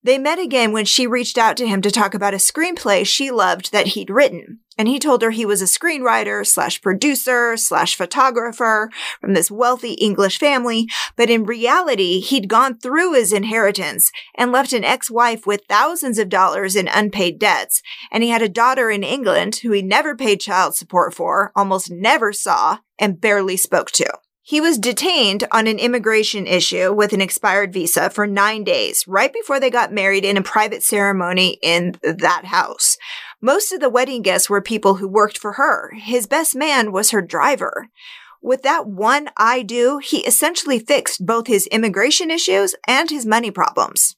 They 0.05 0.19
met 0.19 0.41
again 0.41 0.73
when 0.73 0.85
she 0.85 1.07
reached 1.07 1.39
out 1.39 1.57
to 1.59 1.67
him 1.67 1.81
to 1.83 1.91
talk 1.91 2.13
about 2.13 2.35
a 2.35 2.39
screenplay 2.39 3.07
she 3.07 3.31
loved 3.31 3.71
that 3.71 3.89
he'd 3.89 4.11
written. 4.11 4.59
And 4.77 4.89
he 4.89 4.99
told 4.99 5.23
her 5.23 5.31
he 5.31 5.47
was 5.47 5.63
a 5.63 5.67
screenwriter 5.67 6.45
slash 6.45 6.81
producer 6.81 7.57
slash 7.57 7.95
photographer 7.95 8.91
from 9.21 9.35
this 9.35 9.49
wealthy 9.49 9.93
English 9.93 10.39
family. 10.39 10.89
But 11.15 11.31
in 11.31 11.45
reality, 11.45 12.19
he'd 12.19 12.49
gone 12.49 12.79
through 12.79 13.13
his 13.13 13.33
inheritance 13.33 14.11
and 14.35 14.51
left 14.51 14.73
an 14.73 14.83
ex-wife 14.83 15.47
with 15.47 15.67
thousands 15.69 16.19
of 16.19 16.29
dollars 16.29 16.75
in 16.75 16.89
unpaid 16.89 17.39
debts. 17.39 17.81
And 18.11 18.25
he 18.25 18.31
had 18.31 18.43
a 18.43 18.49
daughter 18.49 18.91
in 18.91 19.05
England 19.05 19.57
who 19.57 19.71
he 19.71 19.83
never 19.83 20.17
paid 20.17 20.41
child 20.41 20.75
support 20.75 21.15
for, 21.15 21.53
almost 21.55 21.93
never 21.93 22.33
saw, 22.33 22.79
and 22.99 23.21
barely 23.21 23.57
spoke 23.57 23.93
to. 23.93 24.13
He 24.45 24.61
was 24.61 24.77
detained 24.77 25.47
on 25.53 25.69
an 25.69 25.79
immigration 25.79 26.49
issue 26.49 26.93
with 26.93 27.13
an 27.13 27.21
expired 27.21 27.73
visa 27.73 28.11
for 28.11 28.27
nine 28.27 28.65
days, 28.65 29.07
right 29.07 29.33
before 29.33 29.61
they 29.61 29.71
got 29.71 29.93
married 29.93 30.25
in 30.25 30.37
a 30.37 30.43
private 30.43 30.83
ceremony 30.83 31.59
in 31.63 31.95
that 32.03 32.47
house. 32.47 32.97
Most 33.41 33.73
of 33.73 33.79
the 33.79 33.89
wedding 33.89 34.21
guests 34.21 34.51
were 34.51 34.61
people 34.61 34.97
who 34.97 35.07
worked 35.07 35.39
for 35.39 35.53
her. 35.53 35.93
His 35.95 36.27
best 36.27 36.57
man 36.57 36.91
was 36.91 37.13
her 37.13 37.23
driver. 37.23 37.89
With 38.43 38.63
that 38.63 38.89
one 38.89 39.31
I 39.37 39.63
do, 39.63 39.99
he 39.99 40.27
essentially 40.27 40.81
fixed 40.81 41.25
both 41.25 41.47
his 41.47 41.69
immigration 41.69 42.29
issues 42.29 42.75
and 42.89 43.11
his 43.11 43.25
money 43.25 43.53
problems. 43.53 44.17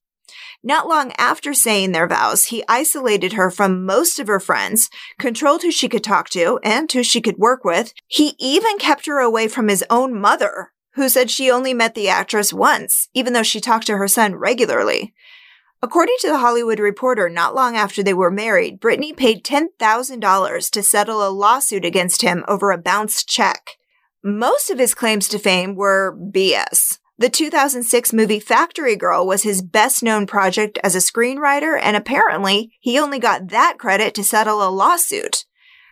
Not 0.66 0.88
long 0.88 1.12
after 1.18 1.52
saying 1.52 1.92
their 1.92 2.08
vows, 2.08 2.46
he 2.46 2.64
isolated 2.66 3.34
her 3.34 3.50
from 3.50 3.84
most 3.84 4.18
of 4.18 4.28
her 4.28 4.40
friends, 4.40 4.88
controlled 5.18 5.60
who 5.60 5.70
she 5.70 5.90
could 5.90 6.02
talk 6.02 6.30
to 6.30 6.58
and 6.64 6.90
who 6.90 7.02
she 7.02 7.20
could 7.20 7.36
work 7.36 7.64
with. 7.64 7.92
He 8.08 8.34
even 8.38 8.78
kept 8.78 9.04
her 9.04 9.18
away 9.18 9.46
from 9.46 9.68
his 9.68 9.84
own 9.90 10.18
mother, 10.18 10.72
who 10.94 11.10
said 11.10 11.30
she 11.30 11.50
only 11.50 11.74
met 11.74 11.94
the 11.94 12.08
actress 12.08 12.50
once, 12.50 13.10
even 13.12 13.34
though 13.34 13.42
she 13.42 13.60
talked 13.60 13.86
to 13.88 13.98
her 13.98 14.08
son 14.08 14.36
regularly. 14.36 15.12
According 15.82 16.16
to 16.20 16.28
the 16.28 16.38
Hollywood 16.38 16.80
Reporter, 16.80 17.28
not 17.28 17.54
long 17.54 17.76
after 17.76 18.02
they 18.02 18.14
were 18.14 18.30
married, 18.30 18.80
Brittany 18.80 19.12
paid 19.12 19.44
$10,000 19.44 20.70
to 20.70 20.82
settle 20.82 21.28
a 21.28 21.28
lawsuit 21.28 21.84
against 21.84 22.22
him 22.22 22.42
over 22.48 22.70
a 22.70 22.78
bounced 22.78 23.28
check. 23.28 23.72
Most 24.22 24.70
of 24.70 24.78
his 24.78 24.94
claims 24.94 25.28
to 25.28 25.38
fame 25.38 25.74
were 25.74 26.16
BS. 26.18 27.00
The 27.16 27.28
2006 27.28 28.12
movie 28.12 28.40
Factory 28.40 28.96
Girl 28.96 29.24
was 29.24 29.44
his 29.44 29.62
best 29.62 30.02
known 30.02 30.26
project 30.26 30.80
as 30.82 30.96
a 30.96 30.98
screenwriter, 30.98 31.78
and 31.80 31.96
apparently 31.96 32.72
he 32.80 32.98
only 32.98 33.20
got 33.20 33.48
that 33.50 33.78
credit 33.78 34.14
to 34.14 34.24
settle 34.24 34.66
a 34.66 34.68
lawsuit. 34.68 35.44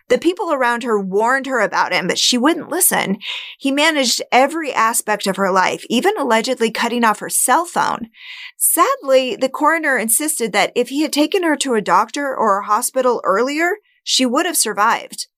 The 0.08 0.18
people 0.18 0.52
around 0.52 0.82
her 0.82 1.00
warned 1.00 1.46
her 1.46 1.60
about 1.60 1.92
him, 1.92 2.08
but 2.08 2.18
she 2.18 2.36
wouldn't 2.36 2.70
listen. 2.70 3.18
He 3.56 3.70
managed 3.70 4.20
every 4.32 4.72
aspect 4.72 5.28
of 5.28 5.36
her 5.36 5.52
life, 5.52 5.84
even 5.88 6.18
allegedly 6.18 6.72
cutting 6.72 7.04
off 7.04 7.20
her 7.20 7.30
cell 7.30 7.66
phone. 7.66 8.08
Sadly, 8.56 9.36
the 9.36 9.48
coroner 9.48 9.96
insisted 9.96 10.52
that 10.52 10.72
if 10.74 10.88
he 10.88 11.02
had 11.02 11.12
taken 11.12 11.44
her 11.44 11.54
to 11.58 11.74
a 11.74 11.80
doctor 11.80 12.36
or 12.36 12.58
a 12.58 12.66
hospital 12.66 13.20
earlier, 13.22 13.76
she 14.02 14.26
would 14.26 14.44
have 14.44 14.56
survived. 14.56 15.28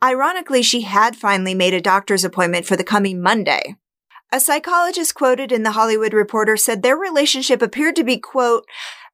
Ironically, 0.00 0.62
she 0.62 0.82
had 0.82 1.16
finally 1.16 1.54
made 1.54 1.74
a 1.74 1.80
doctor's 1.80 2.24
appointment 2.24 2.66
for 2.66 2.76
the 2.76 2.84
coming 2.84 3.20
Monday. 3.20 3.74
A 4.34 4.40
psychologist 4.40 5.14
quoted 5.14 5.52
in 5.52 5.62
the 5.62 5.70
Hollywood 5.70 6.12
Reporter 6.12 6.56
said 6.56 6.82
their 6.82 6.96
relationship 6.96 7.62
appeared 7.62 7.94
to 7.94 8.02
be, 8.02 8.18
quote, 8.18 8.66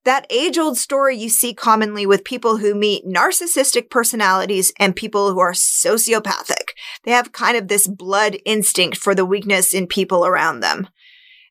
that 0.06 0.26
age 0.30 0.56
old 0.56 0.78
story 0.78 1.14
you 1.14 1.28
see 1.28 1.52
commonly 1.52 2.06
with 2.06 2.24
people 2.24 2.56
who 2.56 2.74
meet 2.74 3.04
narcissistic 3.04 3.90
personalities 3.90 4.72
and 4.78 4.96
people 4.96 5.30
who 5.30 5.38
are 5.38 5.52
sociopathic. 5.52 6.70
They 7.04 7.10
have 7.10 7.32
kind 7.32 7.58
of 7.58 7.68
this 7.68 7.86
blood 7.86 8.38
instinct 8.46 8.96
for 8.96 9.14
the 9.14 9.26
weakness 9.26 9.74
in 9.74 9.88
people 9.88 10.24
around 10.24 10.60
them. 10.60 10.88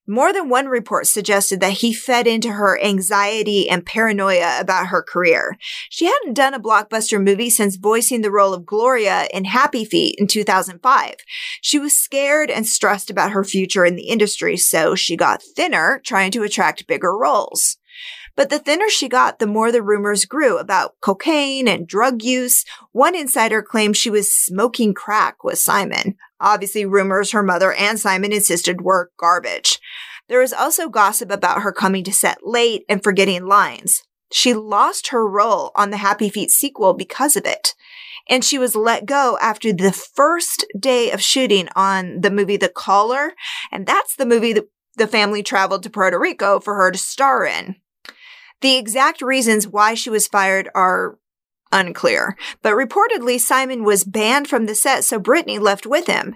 More 0.10 0.34
than 0.34 0.50
one 0.50 0.66
report 0.66 1.06
suggested 1.06 1.60
that 1.60 1.74
he 1.74 1.94
fed 1.94 2.26
into 2.26 2.54
her 2.54 2.82
anxiety 2.84 3.70
and 3.70 3.86
paranoia 3.86 4.60
about 4.60 4.88
her 4.88 5.04
career. 5.04 5.56
She 5.92 6.06
hadn't 6.06 6.34
done 6.34 6.56
a 6.56 6.60
blockbuster 6.60 7.24
movie 7.24 7.52
since 7.52 7.76
voicing 7.76 8.22
the 8.22 8.32
role 8.32 8.56
of 8.56 8.66
Gloria 8.66 9.28
in 9.32 9.46
Happy 9.46 9.86
Feet 9.86 10.16
in 10.18 10.26
2005. 10.26 11.14
She 11.62 11.78
was 11.78 11.96
scared 11.96 12.50
and 12.50 12.66
stressed 12.66 13.12
about 13.12 13.34
her 13.34 13.44
future 13.44 13.86
in 13.86 13.96
the 13.96 14.08
industry, 14.08 14.58
so 14.58 14.96
she 14.96 15.16
got 15.16 15.44
thinner, 15.44 16.02
trying 16.04 16.32
to 16.32 16.42
attract 16.42 16.88
bigger 16.88 17.16
roles. 17.16 17.78
But 18.36 18.50
the 18.50 18.58
thinner 18.58 18.90
she 18.90 19.10
got, 19.10 19.38
the 19.38 19.46
more 19.46 19.72
the 19.72 19.84
rumors 19.84 20.26
grew 20.26 20.58
about 20.58 20.96
cocaine 21.02 21.68
and 21.68 21.88
drug 21.88 22.24
use. 22.24 22.66
One 22.94 23.14
insider 23.14 23.62
claimed 23.62 23.96
she 23.96 24.10
was 24.10 24.34
smoking 24.34 24.96
crack 24.96 25.44
with 25.44 25.60
Simon. 25.60 26.16
Obviously, 26.40 26.86
rumors 26.86 27.32
her 27.32 27.44
mother 27.44 27.74
and 27.74 28.00
Simon 28.00 28.32
insisted 28.32 28.82
were 28.82 29.12
garbage. 29.18 29.80
There 30.28 30.40
was 30.40 30.54
also 30.54 30.90
gossip 30.90 31.32
about 31.32 31.64
her 31.64 31.72
coming 31.72 32.04
to 32.04 32.14
set 32.14 32.40
late 32.44 32.86
and 32.88 33.04
forgetting 33.04 33.46
lines. 33.46 34.04
She 34.32 34.54
lost 34.54 35.08
her 35.08 35.28
role 35.28 35.72
on 35.76 35.90
the 35.90 35.98
Happy 35.98 36.30
Feet 36.30 36.52
sequel 36.52 36.94
because 36.94 37.36
of 37.36 37.46
it. 37.46 37.74
And 38.30 38.46
she 38.46 38.60
was 38.60 38.76
let 38.76 39.08
go 39.08 39.40
after 39.42 39.74
the 39.74 39.92
first 39.92 40.66
day 40.80 41.10
of 41.10 41.22
shooting 41.22 41.68
on 41.76 42.22
the 42.22 42.30
movie 42.30 42.58
The 42.58 42.70
Caller. 42.70 43.34
And 43.72 43.88
that's 43.88 44.16
the 44.16 44.26
movie 44.26 44.54
that 44.54 44.68
the 44.98 45.08
family 45.08 45.42
traveled 45.42 45.82
to 45.84 45.90
Puerto 45.90 46.20
Rico 46.20 46.60
for 46.60 46.76
her 46.76 46.92
to 46.92 46.98
star 46.98 47.44
in. 47.46 47.78
The 48.62 48.76
exact 48.76 49.22
reasons 49.22 49.68
why 49.68 49.96
she 49.96 50.10
was 50.12 50.28
fired 50.28 50.70
are 50.76 51.18
unclear, 51.72 52.36
but 52.62 52.74
reportedly 52.74 53.40
Simon 53.40 53.84
was 53.84 54.04
banned 54.04 54.48
from 54.48 54.66
the 54.66 54.76
set, 54.76 55.04
so 55.04 55.20
Brittany 55.20 55.60
left 55.60 55.86
with 55.86 56.08
him. 56.08 56.36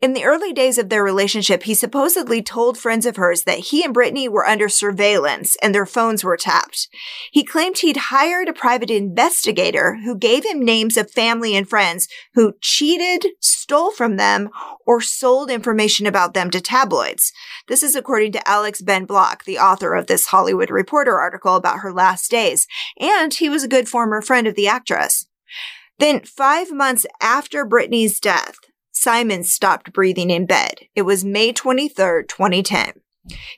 In 0.00 0.12
the 0.12 0.24
early 0.24 0.52
days 0.52 0.76
of 0.76 0.90
their 0.90 1.02
relationship, 1.02 1.62
he 1.62 1.72
supposedly 1.72 2.42
told 2.42 2.76
friends 2.76 3.06
of 3.06 3.16
hers 3.16 3.44
that 3.44 3.58
he 3.58 3.82
and 3.82 3.94
Brittany 3.94 4.28
were 4.28 4.46
under 4.46 4.68
surveillance 4.68 5.56
and 5.62 5.74
their 5.74 5.86
phones 5.86 6.22
were 6.22 6.36
tapped. 6.36 6.88
He 7.32 7.42
claimed 7.42 7.78
he'd 7.78 7.96
hired 7.96 8.48
a 8.48 8.52
private 8.52 8.90
investigator 8.90 9.96
who 10.04 10.18
gave 10.18 10.44
him 10.44 10.62
names 10.62 10.98
of 10.98 11.10
family 11.10 11.56
and 11.56 11.66
friends 11.66 12.06
who 12.34 12.52
cheated, 12.60 13.30
stole 13.40 13.92
from 13.92 14.16
them, 14.18 14.50
or 14.86 15.00
sold 15.00 15.50
information 15.50 16.06
about 16.06 16.34
them 16.34 16.50
to 16.50 16.60
tabloids. 16.60 17.32
This 17.68 17.82
is 17.82 17.94
according 17.94 18.32
to 18.32 18.46
Alex 18.48 18.82
Ben 18.82 19.06
Block, 19.06 19.44
the 19.44 19.58
author 19.58 19.94
of 19.94 20.06
this 20.06 20.26
Hollywood 20.26 20.68
Reporter 20.70 21.18
article 21.18 21.56
about 21.56 21.78
her 21.78 21.92
last 21.92 22.30
days, 22.30 22.66
and 23.00 23.32
he 23.32 23.48
was 23.48 23.62
a 23.62 23.68
good 23.68 23.88
former 23.88 24.20
friend 24.20 24.46
of 24.46 24.54
the 24.54 24.68
actress. 24.68 25.26
Then, 25.98 26.20
five 26.20 26.72
months 26.72 27.06
after 27.22 27.64
Brittany's 27.64 28.20
death, 28.20 28.56
Simon 28.94 29.44
stopped 29.44 29.92
breathing 29.92 30.30
in 30.30 30.46
bed. 30.46 30.86
It 30.94 31.02
was 31.02 31.24
May 31.24 31.52
23rd, 31.52 32.28
2010. 32.28 32.92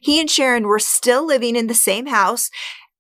He 0.00 0.20
and 0.20 0.30
Sharon 0.30 0.66
were 0.66 0.78
still 0.78 1.26
living 1.26 1.54
in 1.56 1.66
the 1.66 1.74
same 1.74 2.06
house, 2.06 2.50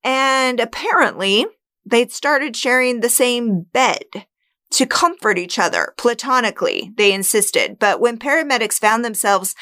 and 0.04 0.60
apparently 0.60 1.46
they'd 1.84 2.12
started 2.12 2.54
sharing 2.54 3.00
the 3.00 3.08
same 3.08 3.62
bed 3.72 4.26
to 4.70 4.86
comfort 4.86 5.38
each 5.38 5.58
other 5.58 5.94
platonically, 5.96 6.92
they 6.96 7.12
insisted. 7.12 7.78
But 7.78 8.00
when 8.00 8.18
paramedics 8.18 8.78
found 8.78 9.04
themselves 9.04 9.54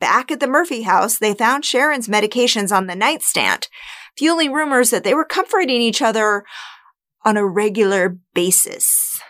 back 0.00 0.30
at 0.30 0.40
the 0.40 0.48
Murphy 0.48 0.82
house, 0.82 1.18
they 1.18 1.34
found 1.34 1.64
Sharon's 1.64 2.08
medications 2.08 2.76
on 2.76 2.86
the 2.86 2.96
nightstand, 2.96 3.68
fueling 4.16 4.52
rumors 4.52 4.90
that 4.90 5.04
they 5.04 5.14
were 5.14 5.24
comforting 5.24 5.80
each 5.80 6.02
other 6.02 6.44
on 7.24 7.36
a 7.36 7.46
regular 7.46 8.18
basis. 8.34 9.20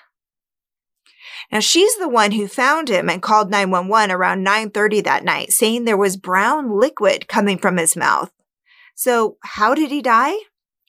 Now 1.50 1.60
she's 1.60 1.96
the 1.96 2.08
one 2.08 2.32
who 2.32 2.46
found 2.46 2.88
him 2.88 3.08
and 3.08 3.22
called 3.22 3.50
911 3.50 4.10
around 4.10 4.44
9:30 4.44 5.02
that 5.02 5.24
night 5.24 5.52
saying 5.52 5.84
there 5.84 5.96
was 5.96 6.16
brown 6.16 6.78
liquid 6.78 7.28
coming 7.28 7.58
from 7.58 7.76
his 7.76 7.96
mouth. 7.96 8.30
So, 8.94 9.36
how 9.42 9.74
did 9.74 9.90
he 9.90 10.02
die? 10.02 10.34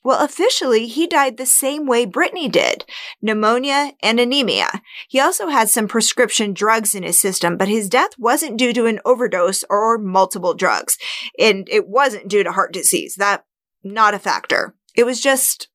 Well, 0.03 0.23
officially, 0.23 0.87
he 0.87 1.07
died 1.07 1.37
the 1.37 1.45
same 1.45 1.85
way 1.85 2.05
Brittany 2.05 2.47
did 2.47 2.85
pneumonia 3.21 3.91
and 4.01 4.19
anemia. 4.19 4.81
He 5.07 5.19
also 5.19 5.49
had 5.49 5.69
some 5.69 5.87
prescription 5.87 6.53
drugs 6.53 6.95
in 6.95 7.03
his 7.03 7.19
system, 7.19 7.57
but 7.57 7.67
his 7.67 7.89
death 7.89 8.11
wasn't 8.17 8.57
due 8.57 8.73
to 8.73 8.85
an 8.85 9.01
overdose 9.05 9.63
or 9.69 9.97
multiple 9.97 10.53
drugs. 10.53 10.97
And 11.37 11.67
it 11.69 11.87
wasn't 11.87 12.29
due 12.29 12.43
to 12.43 12.51
heart 12.51 12.71
disease. 12.71 13.15
That, 13.15 13.45
not 13.83 14.13
a 14.13 14.19
factor. 14.19 14.73
It 14.95 15.03
was 15.03 15.21
just 15.21 15.67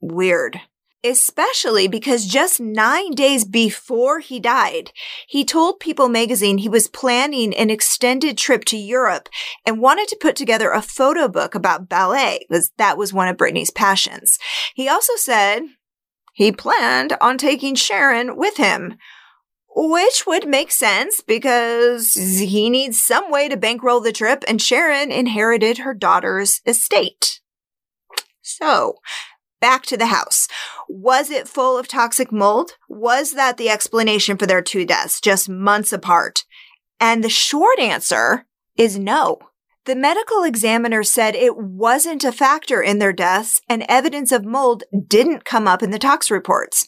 weird 0.00 0.60
especially 1.04 1.88
because 1.88 2.26
just 2.26 2.60
nine 2.60 3.12
days 3.12 3.44
before 3.44 4.20
he 4.20 4.38
died, 4.38 4.92
he 5.26 5.44
told 5.44 5.80
People 5.80 6.08
magazine 6.08 6.58
he 6.58 6.68
was 6.68 6.88
planning 6.88 7.54
an 7.54 7.70
extended 7.70 8.36
trip 8.36 8.64
to 8.66 8.76
Europe 8.76 9.28
and 9.64 9.80
wanted 9.80 10.08
to 10.08 10.18
put 10.20 10.36
together 10.36 10.70
a 10.70 10.82
photo 10.82 11.28
book 11.28 11.54
about 11.54 11.88
ballet 11.88 12.44
because 12.48 12.70
that 12.76 12.98
was 12.98 13.12
one 13.12 13.28
of 13.28 13.36
Brittany's 13.36 13.70
passions. 13.70 14.38
He 14.74 14.88
also 14.88 15.14
said 15.16 15.62
he 16.34 16.52
planned 16.52 17.16
on 17.20 17.38
taking 17.38 17.74
Sharon 17.74 18.36
with 18.36 18.56
him. 18.56 18.96
Which 19.72 20.24
would 20.26 20.48
make 20.48 20.72
sense 20.72 21.20
because 21.20 22.14
he 22.14 22.70
needs 22.70 23.00
some 23.00 23.30
way 23.30 23.48
to 23.48 23.56
bankroll 23.56 24.00
the 24.00 24.10
trip, 24.10 24.42
and 24.48 24.60
Sharon 24.60 25.12
inherited 25.12 25.78
her 25.78 25.94
daughter's 25.94 26.60
estate. 26.66 27.40
So, 28.42 28.96
back 29.60 29.84
to 29.86 29.96
the 29.96 30.06
house. 30.06 30.48
Was 30.88 31.30
it 31.30 31.48
full 31.48 31.78
of 31.78 31.88
toxic 31.88 32.32
mold? 32.32 32.72
Was 32.88 33.32
that 33.34 33.56
the 33.56 33.68
explanation 33.68 34.36
for 34.36 34.46
their 34.46 34.62
two 34.62 34.84
deaths, 34.84 35.20
just 35.20 35.48
months 35.48 35.92
apart? 35.92 36.44
And 36.98 37.22
the 37.22 37.28
short 37.28 37.78
answer 37.78 38.46
is 38.76 38.98
no. 38.98 39.38
The 39.86 39.96
medical 39.96 40.42
examiner 40.42 41.02
said 41.02 41.34
it 41.34 41.56
wasn't 41.56 42.24
a 42.24 42.32
factor 42.32 42.82
in 42.82 42.98
their 42.98 43.12
deaths 43.12 43.60
and 43.68 43.84
evidence 43.88 44.30
of 44.30 44.44
mold 44.44 44.84
didn't 45.08 45.44
come 45.44 45.66
up 45.66 45.82
in 45.82 45.90
the 45.90 45.98
tox 45.98 46.30
reports. 46.30 46.86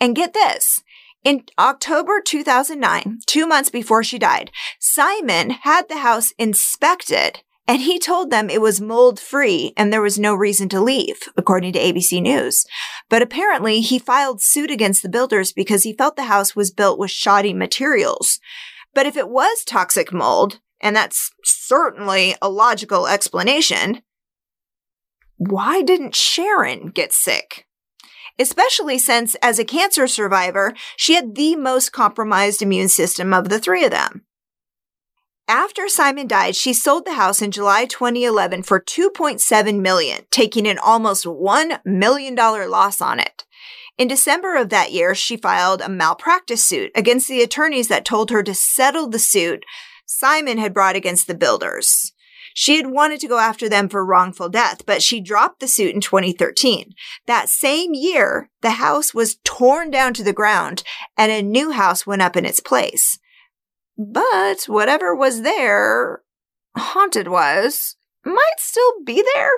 And 0.00 0.16
get 0.16 0.32
this. 0.32 0.82
In 1.22 1.44
October 1.58 2.22
2009, 2.24 3.18
two 3.26 3.46
months 3.46 3.68
before 3.68 4.02
she 4.02 4.18
died, 4.18 4.50
Simon 4.78 5.50
had 5.50 5.88
the 5.88 5.98
house 5.98 6.32
inspected 6.38 7.42
and 7.70 7.82
he 7.82 8.00
told 8.00 8.30
them 8.30 8.50
it 8.50 8.60
was 8.60 8.80
mold 8.80 9.20
free 9.20 9.72
and 9.76 9.92
there 9.92 10.02
was 10.02 10.18
no 10.18 10.34
reason 10.34 10.68
to 10.70 10.80
leave, 10.80 11.28
according 11.36 11.72
to 11.72 11.78
ABC 11.78 12.20
News. 12.20 12.66
But 13.08 13.22
apparently 13.22 13.80
he 13.80 14.00
filed 14.00 14.42
suit 14.42 14.72
against 14.72 15.04
the 15.04 15.08
builders 15.08 15.52
because 15.52 15.84
he 15.84 15.92
felt 15.92 16.16
the 16.16 16.24
house 16.24 16.56
was 16.56 16.72
built 16.72 16.98
with 16.98 17.12
shoddy 17.12 17.54
materials. 17.54 18.40
But 18.92 19.06
if 19.06 19.16
it 19.16 19.28
was 19.28 19.62
toxic 19.62 20.12
mold, 20.12 20.58
and 20.80 20.96
that's 20.96 21.30
certainly 21.44 22.34
a 22.42 22.48
logical 22.48 23.06
explanation, 23.06 24.02
why 25.36 25.80
didn't 25.80 26.16
Sharon 26.16 26.88
get 26.88 27.12
sick? 27.12 27.68
Especially 28.36 28.98
since, 28.98 29.36
as 29.42 29.60
a 29.60 29.64
cancer 29.64 30.08
survivor, 30.08 30.74
she 30.96 31.14
had 31.14 31.36
the 31.36 31.54
most 31.54 31.92
compromised 31.92 32.62
immune 32.62 32.88
system 32.88 33.32
of 33.32 33.48
the 33.48 33.60
three 33.60 33.84
of 33.84 33.92
them. 33.92 34.24
After 35.50 35.88
Simon 35.88 36.28
died, 36.28 36.54
she 36.54 36.72
sold 36.72 37.04
the 37.04 37.14
house 37.14 37.42
in 37.42 37.50
July 37.50 37.84
2011 37.84 38.62
for 38.62 38.78
2.7 38.78 39.80
million, 39.80 40.24
taking 40.30 40.64
an 40.68 40.78
almost 40.78 41.24
$1 41.24 41.84
million 41.84 42.36
loss 42.36 43.00
on 43.00 43.18
it. 43.18 43.44
In 43.98 44.06
December 44.06 44.54
of 44.54 44.68
that 44.68 44.92
year, 44.92 45.12
she 45.12 45.36
filed 45.36 45.80
a 45.80 45.88
malpractice 45.88 46.62
suit 46.62 46.92
against 46.94 47.26
the 47.26 47.42
attorneys 47.42 47.88
that 47.88 48.04
told 48.04 48.30
her 48.30 48.44
to 48.44 48.54
settle 48.54 49.08
the 49.08 49.18
suit 49.18 49.64
Simon 50.06 50.56
had 50.58 50.72
brought 50.72 50.94
against 50.94 51.26
the 51.26 51.34
builders. 51.34 52.12
She 52.54 52.76
had 52.76 52.86
wanted 52.86 53.18
to 53.18 53.28
go 53.28 53.40
after 53.40 53.68
them 53.68 53.88
for 53.88 54.06
wrongful 54.06 54.50
death, 54.50 54.86
but 54.86 55.02
she 55.02 55.20
dropped 55.20 55.58
the 55.58 55.66
suit 55.66 55.96
in 55.96 56.00
2013. 56.00 56.94
That 57.26 57.48
same 57.48 57.92
year, 57.92 58.50
the 58.60 58.70
house 58.70 59.12
was 59.12 59.38
torn 59.42 59.90
down 59.90 60.14
to 60.14 60.22
the 60.22 60.32
ground 60.32 60.84
and 61.18 61.32
a 61.32 61.42
new 61.42 61.72
house 61.72 62.06
went 62.06 62.22
up 62.22 62.36
in 62.36 62.46
its 62.46 62.60
place. 62.60 63.18
But 64.02 64.64
whatever 64.64 65.14
was 65.14 65.42
there, 65.42 66.22
haunted 66.74 67.28
was, 67.28 67.96
might 68.24 68.56
still 68.56 69.04
be 69.04 69.22
there. 69.34 69.52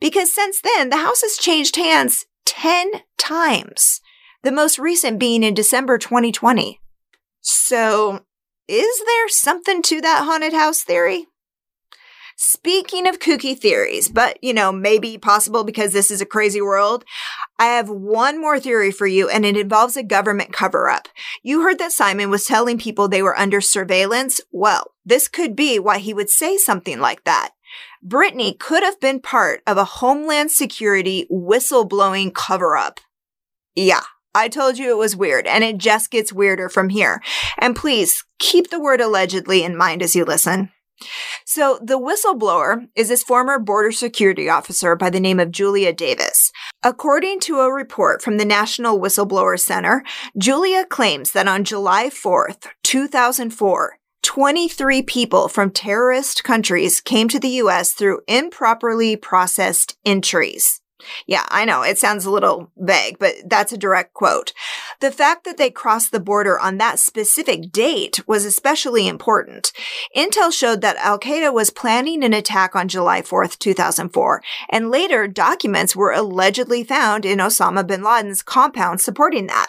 Because 0.00 0.32
since 0.32 0.60
then, 0.60 0.90
the 0.90 0.98
house 0.98 1.22
has 1.22 1.36
changed 1.36 1.74
hands 1.74 2.24
10 2.44 2.92
times, 3.18 4.00
the 4.44 4.52
most 4.52 4.78
recent 4.78 5.18
being 5.18 5.42
in 5.42 5.52
December 5.52 5.98
2020. 5.98 6.78
So, 7.40 8.20
is 8.68 9.02
there 9.04 9.28
something 9.28 9.82
to 9.82 10.00
that 10.00 10.26
haunted 10.26 10.52
house 10.52 10.82
theory? 10.82 11.26
Speaking 12.44 13.06
of 13.06 13.20
kooky 13.20 13.56
theories, 13.56 14.08
but 14.08 14.36
you 14.42 14.52
know, 14.52 14.72
maybe 14.72 15.16
possible 15.16 15.62
because 15.62 15.92
this 15.92 16.10
is 16.10 16.20
a 16.20 16.26
crazy 16.26 16.60
world, 16.60 17.04
I 17.56 17.66
have 17.66 17.88
one 17.88 18.40
more 18.40 18.58
theory 18.58 18.90
for 18.90 19.06
you 19.06 19.28
and 19.28 19.46
it 19.46 19.56
involves 19.56 19.96
a 19.96 20.02
government 20.02 20.52
cover 20.52 20.90
up. 20.90 21.06
You 21.44 21.62
heard 21.62 21.78
that 21.78 21.92
Simon 21.92 22.30
was 22.30 22.44
telling 22.44 22.78
people 22.78 23.06
they 23.06 23.22
were 23.22 23.38
under 23.38 23.60
surveillance. 23.60 24.40
Well, 24.50 24.90
this 25.04 25.28
could 25.28 25.54
be 25.54 25.78
why 25.78 25.98
he 25.98 26.12
would 26.12 26.30
say 26.30 26.56
something 26.56 26.98
like 26.98 27.22
that. 27.22 27.50
Brittany 28.02 28.54
could 28.54 28.82
have 28.82 28.98
been 28.98 29.20
part 29.20 29.62
of 29.64 29.76
a 29.76 29.84
Homeland 29.84 30.50
Security 30.50 31.28
whistleblowing 31.30 32.34
cover 32.34 32.76
up. 32.76 32.98
Yeah, 33.76 34.02
I 34.34 34.48
told 34.48 34.78
you 34.78 34.90
it 34.90 34.98
was 34.98 35.14
weird, 35.14 35.46
and 35.46 35.62
it 35.62 35.78
just 35.78 36.10
gets 36.10 36.32
weirder 36.32 36.68
from 36.68 36.88
here. 36.88 37.22
And 37.58 37.76
please 37.76 38.24
keep 38.40 38.70
the 38.70 38.80
word 38.80 39.00
allegedly 39.00 39.62
in 39.62 39.76
mind 39.76 40.02
as 40.02 40.16
you 40.16 40.24
listen. 40.24 40.70
So 41.44 41.78
the 41.82 41.98
whistleblower 41.98 42.88
is 42.94 43.08
this 43.08 43.22
former 43.22 43.58
border 43.58 43.92
security 43.92 44.48
officer 44.48 44.96
by 44.96 45.10
the 45.10 45.20
name 45.20 45.40
of 45.40 45.50
Julia 45.50 45.92
Davis. 45.92 46.52
According 46.82 47.40
to 47.40 47.60
a 47.60 47.72
report 47.72 48.22
from 48.22 48.38
the 48.38 48.44
National 48.44 48.98
Whistleblower 48.98 49.58
Center, 49.58 50.02
Julia 50.36 50.84
claims 50.84 51.32
that 51.32 51.48
on 51.48 51.64
July 51.64 52.10
4th, 52.10 52.66
2004, 52.82 53.98
23 54.22 55.02
people 55.02 55.48
from 55.48 55.70
terrorist 55.70 56.44
countries 56.44 57.00
came 57.00 57.28
to 57.28 57.40
the 57.40 57.60
US 57.62 57.92
through 57.92 58.20
improperly 58.28 59.16
processed 59.16 59.96
entries. 60.04 60.81
Yeah, 61.26 61.44
I 61.48 61.64
know 61.64 61.82
it 61.82 61.98
sounds 61.98 62.24
a 62.24 62.30
little 62.30 62.70
vague, 62.76 63.18
but 63.18 63.34
that's 63.46 63.72
a 63.72 63.78
direct 63.78 64.14
quote. 64.14 64.52
The 65.00 65.10
fact 65.10 65.44
that 65.44 65.56
they 65.56 65.70
crossed 65.70 66.12
the 66.12 66.20
border 66.20 66.58
on 66.58 66.78
that 66.78 66.98
specific 66.98 67.72
date 67.72 68.26
was 68.26 68.44
especially 68.44 69.08
important. 69.08 69.72
Intel 70.16 70.52
showed 70.52 70.80
that 70.80 70.96
Al 70.96 71.18
Qaeda 71.18 71.52
was 71.52 71.70
planning 71.70 72.22
an 72.24 72.32
attack 72.32 72.74
on 72.76 72.88
July 72.88 73.22
4th, 73.22 73.58
2004, 73.58 74.42
and 74.70 74.90
later 74.90 75.26
documents 75.26 75.96
were 75.96 76.12
allegedly 76.12 76.84
found 76.84 77.24
in 77.24 77.38
Osama 77.38 77.86
bin 77.86 78.02
Laden's 78.02 78.42
compound 78.42 79.00
supporting 79.00 79.46
that. 79.46 79.68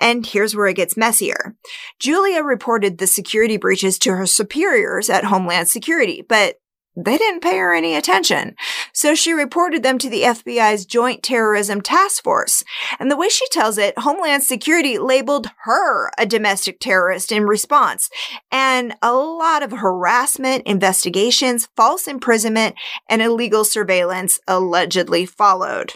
And 0.00 0.24
here's 0.24 0.54
where 0.54 0.66
it 0.66 0.76
gets 0.76 0.96
messier. 0.96 1.56
Julia 1.98 2.42
reported 2.42 2.98
the 2.98 3.06
security 3.06 3.56
breaches 3.56 3.98
to 3.98 4.16
her 4.16 4.26
superiors 4.26 5.10
at 5.10 5.24
Homeland 5.24 5.68
Security, 5.68 6.24
but 6.26 6.56
they 6.96 7.16
didn't 7.16 7.42
pay 7.42 7.56
her 7.56 7.72
any 7.72 7.94
attention. 7.94 8.56
So 8.92 9.14
she 9.14 9.32
reported 9.32 9.82
them 9.82 9.98
to 9.98 10.10
the 10.10 10.22
FBI's 10.22 10.84
Joint 10.84 11.22
Terrorism 11.22 11.80
Task 11.80 12.22
Force. 12.22 12.64
And 12.98 13.10
the 13.10 13.16
way 13.16 13.28
she 13.28 13.48
tells 13.48 13.78
it, 13.78 13.98
Homeland 13.98 14.42
Security 14.42 14.98
labeled 14.98 15.48
her 15.64 16.10
a 16.18 16.26
domestic 16.26 16.80
terrorist 16.80 17.30
in 17.30 17.44
response. 17.44 18.10
And 18.50 18.94
a 19.02 19.12
lot 19.12 19.62
of 19.62 19.72
harassment, 19.72 20.66
investigations, 20.66 21.68
false 21.76 22.08
imprisonment, 22.08 22.74
and 23.08 23.22
illegal 23.22 23.64
surveillance 23.64 24.40
allegedly 24.48 25.26
followed. 25.26 25.94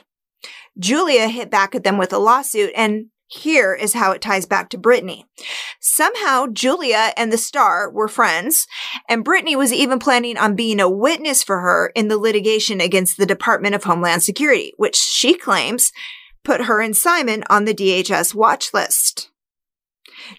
Julia 0.79 1.29
hit 1.29 1.51
back 1.51 1.75
at 1.75 1.85
them 1.85 1.99
with 1.99 2.13
a 2.13 2.19
lawsuit 2.19 2.73
and 2.75 3.07
here 3.27 3.75
is 3.75 3.95
how 3.95 4.13
it 4.13 4.23
ties 4.23 4.47
back 4.47 4.71
to 4.71 4.79
Brittany. 4.79 5.27
Somehow, 5.81 6.47
Julia 6.47 7.13
and 7.17 7.33
the 7.33 7.39
star 7.39 7.91
were 7.91 8.09
friends, 8.09 8.67
and 9.09 9.25
Brittany 9.25 9.57
was 9.57 9.73
even 9.73 9.99
planning 9.99 10.37
on 10.37 10.55
being 10.55 10.81
a 10.81 10.89
witness 10.89 11.43
for 11.43 11.61
her 11.61 11.91
in 11.95 12.09
the 12.09 12.19
litigation 12.19 12.81
against 12.81 13.17
the 13.17 13.27
Department 13.27 13.75
of 13.75 13.85
Homeland 13.85 14.23
Security, 14.23 14.73
which 14.77 14.97
she 14.97 15.35
claims 15.35 15.93
put 16.45 16.63
her 16.63 16.81
and 16.81 16.97
Simon 16.97 17.43
on 17.49 17.65
the 17.65 17.75
DHS 17.75 18.35
watch 18.35 18.73
list. 18.75 19.31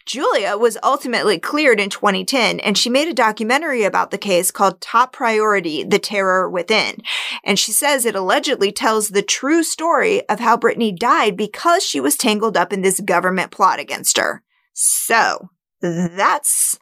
Julia 0.06 0.58
was 0.58 0.78
ultimately 0.84 1.40
cleared 1.40 1.80
in 1.80 1.90
2010 1.90 2.60
and 2.60 2.78
she 2.78 2.90
made 2.90 3.08
a 3.08 3.14
documentary 3.14 3.84
about 3.84 4.12
the 4.12 4.18
case 4.18 4.52
called 4.52 4.82
Top 4.82 5.14
Priority 5.14 5.84
The 5.84 6.00
Terror 6.00 6.50
Within. 6.50 7.02
And 7.44 7.58
she 7.60 7.72
says 7.72 8.06
it 8.06 8.16
allegedly 8.16 8.72
tells 8.72 9.10
the 9.10 9.22
true 9.22 9.64
story 9.64 10.28
of 10.30 10.40
how 10.40 10.58
Brittany 10.58 10.92
died 10.92 11.38
because 11.38 11.84
she 11.84 12.00
was 12.00 12.16
tangled 12.16 12.58
up 12.58 12.74
in 12.74 12.82
this 12.82 13.00
government 13.00 13.52
plot 13.52 13.80
against 13.80 14.18
her. 14.18 14.44
So, 14.74 15.50
that's 15.82 16.78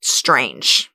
strange. 0.00 0.90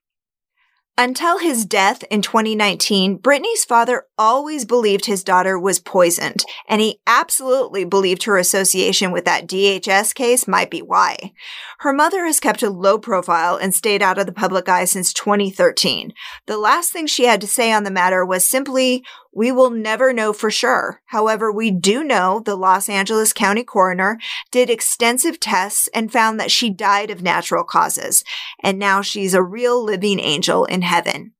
Until 0.97 1.39
his 1.39 1.65
death 1.65 2.05
in 2.09 2.21
2019, 2.21 3.17
Brittany's 3.17 3.65
father 3.65 4.05
always 4.17 4.63
believed 4.63 5.05
his 5.05 5.25
daughter 5.25 5.59
was 5.59 5.77
poisoned, 5.77 6.45
and 6.69 6.79
he 6.79 7.01
absolutely 7.05 7.83
believed 7.83 8.23
her 8.23 8.37
association 8.37 9.11
with 9.11 9.25
that 9.25 9.45
DHS 9.45 10.15
case 10.15 10.47
might 10.47 10.71
be 10.71 10.81
why. 10.81 11.33
Her 11.79 11.91
mother 11.91 12.25
has 12.25 12.39
kept 12.39 12.63
a 12.63 12.69
low 12.69 12.97
profile 12.97 13.57
and 13.57 13.75
stayed 13.75 14.01
out 14.01 14.17
of 14.17 14.25
the 14.25 14.31
public 14.31 14.69
eye 14.69 14.85
since 14.85 15.11
2013. 15.11 16.13
The 16.45 16.57
last 16.57 16.93
thing 16.93 17.07
she 17.07 17.25
had 17.25 17.41
to 17.41 17.47
say 17.47 17.73
on 17.73 17.83
the 17.83 17.91
matter 17.91 18.25
was 18.25 18.47
simply, 18.47 19.03
we 19.35 19.51
will 19.51 19.69
never 19.69 20.13
know 20.13 20.31
for 20.31 20.49
sure. 20.49 21.01
However, 21.07 21.51
we 21.51 21.69
do 21.69 22.05
know 22.05 22.41
the 22.43 22.55
Los 22.55 22.87
Angeles 22.87 23.33
County 23.33 23.65
coroner 23.65 24.17
did 24.49 24.69
extensive 24.69 25.41
tests 25.41 25.89
and 25.93 26.11
found 26.11 26.39
that 26.39 26.49
she 26.49 26.69
died 26.69 27.11
of 27.11 27.21
natural 27.21 27.65
causes. 27.65 28.23
And 28.63 28.79
now 28.79 29.01
she's 29.01 29.33
a 29.33 29.43
real 29.43 29.83
living 29.83 30.21
angel 30.21 30.63
in 30.63 30.83
heaven. 30.83 31.33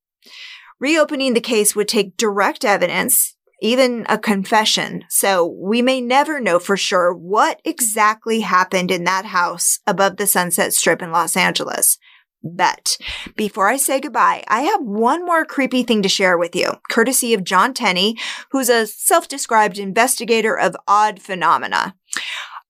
Reopening 0.78 1.34
the 1.34 1.42
case 1.42 1.74
would 1.74 1.88
take 1.88 2.18
direct 2.18 2.66
evidence, 2.66 3.38
even 3.62 4.06
a 4.10 4.18
confession. 4.18 5.06
So 5.10 5.46
we 5.46 5.82
may 5.82 6.02
never 6.02 6.42
know 6.42 6.60
for 6.60 6.76
sure 6.76 7.14
what 7.14 7.62
exactly 7.64 8.42
happened 8.42 8.92
in 8.92 9.06
that 9.06 9.26
house 9.26 9.80
above 9.88 10.18
the 10.18 10.28
Sunset 10.28 10.74
Strip 10.74 11.02
in 11.02 11.14
Los 11.14 11.38
Angeles. 11.38 11.98
But 12.46 12.98
before 13.36 13.68
I 13.68 13.78
say 13.78 14.00
goodbye, 14.00 14.44
I 14.48 14.62
have 14.62 14.82
one 14.82 15.26
more 15.26 15.46
creepy 15.46 15.82
thing 15.82 16.04
to 16.04 16.10
share 16.10 16.38
with 16.38 16.56
you, 16.56 16.74
courtesy 16.92 17.34
of 17.34 17.44
John 17.44 17.74
Tenney, 17.74 18.18
who's 18.52 18.70
a 18.70 18.86
self-described 18.86 19.80
investigator 19.80 20.56
of 20.58 20.78
odd 20.88 21.20
phenomena. 21.20 21.96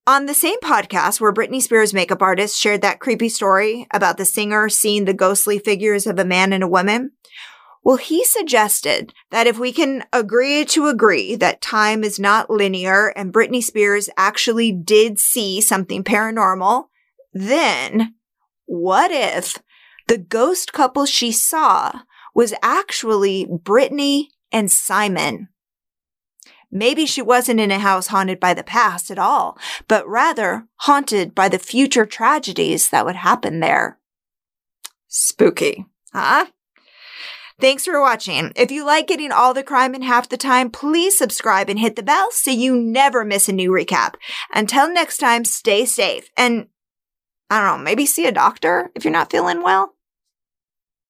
On 0.07 0.27
the 0.27 0.33
same 0.33 0.59
podcast 0.61 1.19
where 1.19 1.33
Britney 1.33 1.61
Spears' 1.61 1.93
makeup 1.93 2.21
artist 2.21 2.57
shared 2.57 2.81
that 2.83 3.01
creepy 3.01 3.27
story 3.27 3.85
about 3.91 4.17
the 4.17 4.23
singer 4.23 4.69
seeing 4.69 5.03
the 5.03 5.13
ghostly 5.13 5.59
figures 5.59 6.07
of 6.07 6.19
a 6.19 6.25
man 6.25 6.53
and 6.53 6.63
a 6.63 6.69
woman, 6.69 7.11
well, 7.83 7.97
he 7.97 8.23
suggested 8.23 9.13
that 9.31 9.45
if 9.45 9.59
we 9.59 9.73
can 9.73 10.05
agree 10.13 10.63
to 10.65 10.87
agree 10.87 11.35
that 11.35 11.61
time 11.61 12.03
is 12.03 12.17
not 12.17 12.49
linear 12.49 13.09
and 13.09 13.33
Britney 13.33 13.61
Spears 13.61 14.09
actually 14.15 14.71
did 14.71 15.19
see 15.19 15.59
something 15.59 16.03
paranormal, 16.03 16.85
then 17.33 18.15
what 18.65 19.11
if 19.11 19.59
the 20.07 20.17
ghost 20.17 20.73
couple 20.73 21.05
she 21.05 21.31
saw 21.31 22.01
was 22.33 22.53
actually 22.61 23.45
Brittany 23.45 24.29
and 24.51 24.71
Simon. 24.71 25.49
maybe 26.71 27.05
she 27.05 27.21
wasn't 27.21 27.59
in 27.59 27.71
a 27.71 27.79
house 27.79 28.07
haunted 28.07 28.39
by 28.39 28.53
the 28.53 28.63
past 28.63 29.09
at 29.09 29.17
all, 29.17 29.57
but 29.87 30.07
rather 30.07 30.67
haunted 30.77 31.33
by 31.33 31.47
the 31.47 31.59
future 31.59 32.05
tragedies 32.05 32.89
that 32.89 33.05
would 33.05 33.15
happen 33.15 33.61
there. 33.61 33.97
Spooky, 35.07 35.85
huh? 36.13 36.47
Thanks 37.61 37.85
for 37.85 38.01
watching. 38.01 38.51
If 38.57 38.69
you 38.71 38.85
like 38.85 39.07
getting 39.07 39.31
all 39.31 39.53
the 39.53 39.63
crime 39.63 39.95
in 39.95 40.01
half 40.01 40.27
the 40.27 40.35
time, 40.35 40.69
please 40.69 41.17
subscribe 41.17 41.69
and 41.69 41.79
hit 41.79 41.95
the 41.95 42.03
bell 42.03 42.29
so 42.31 42.51
you 42.51 42.75
never 42.75 43.23
miss 43.23 43.47
a 43.47 43.53
new 43.53 43.71
recap. 43.71 44.15
Until 44.53 44.91
next 44.91 45.19
time, 45.19 45.45
stay 45.45 45.85
safe 45.85 46.29
and 46.35 46.67
I 47.49 47.61
don't 47.61 47.77
know, 47.79 47.83
maybe 47.83 48.05
see 48.05 48.25
a 48.25 48.31
doctor 48.33 48.91
if 48.95 49.05
you're 49.05 49.13
not 49.13 49.31
feeling 49.31 49.63
well. 49.63 49.94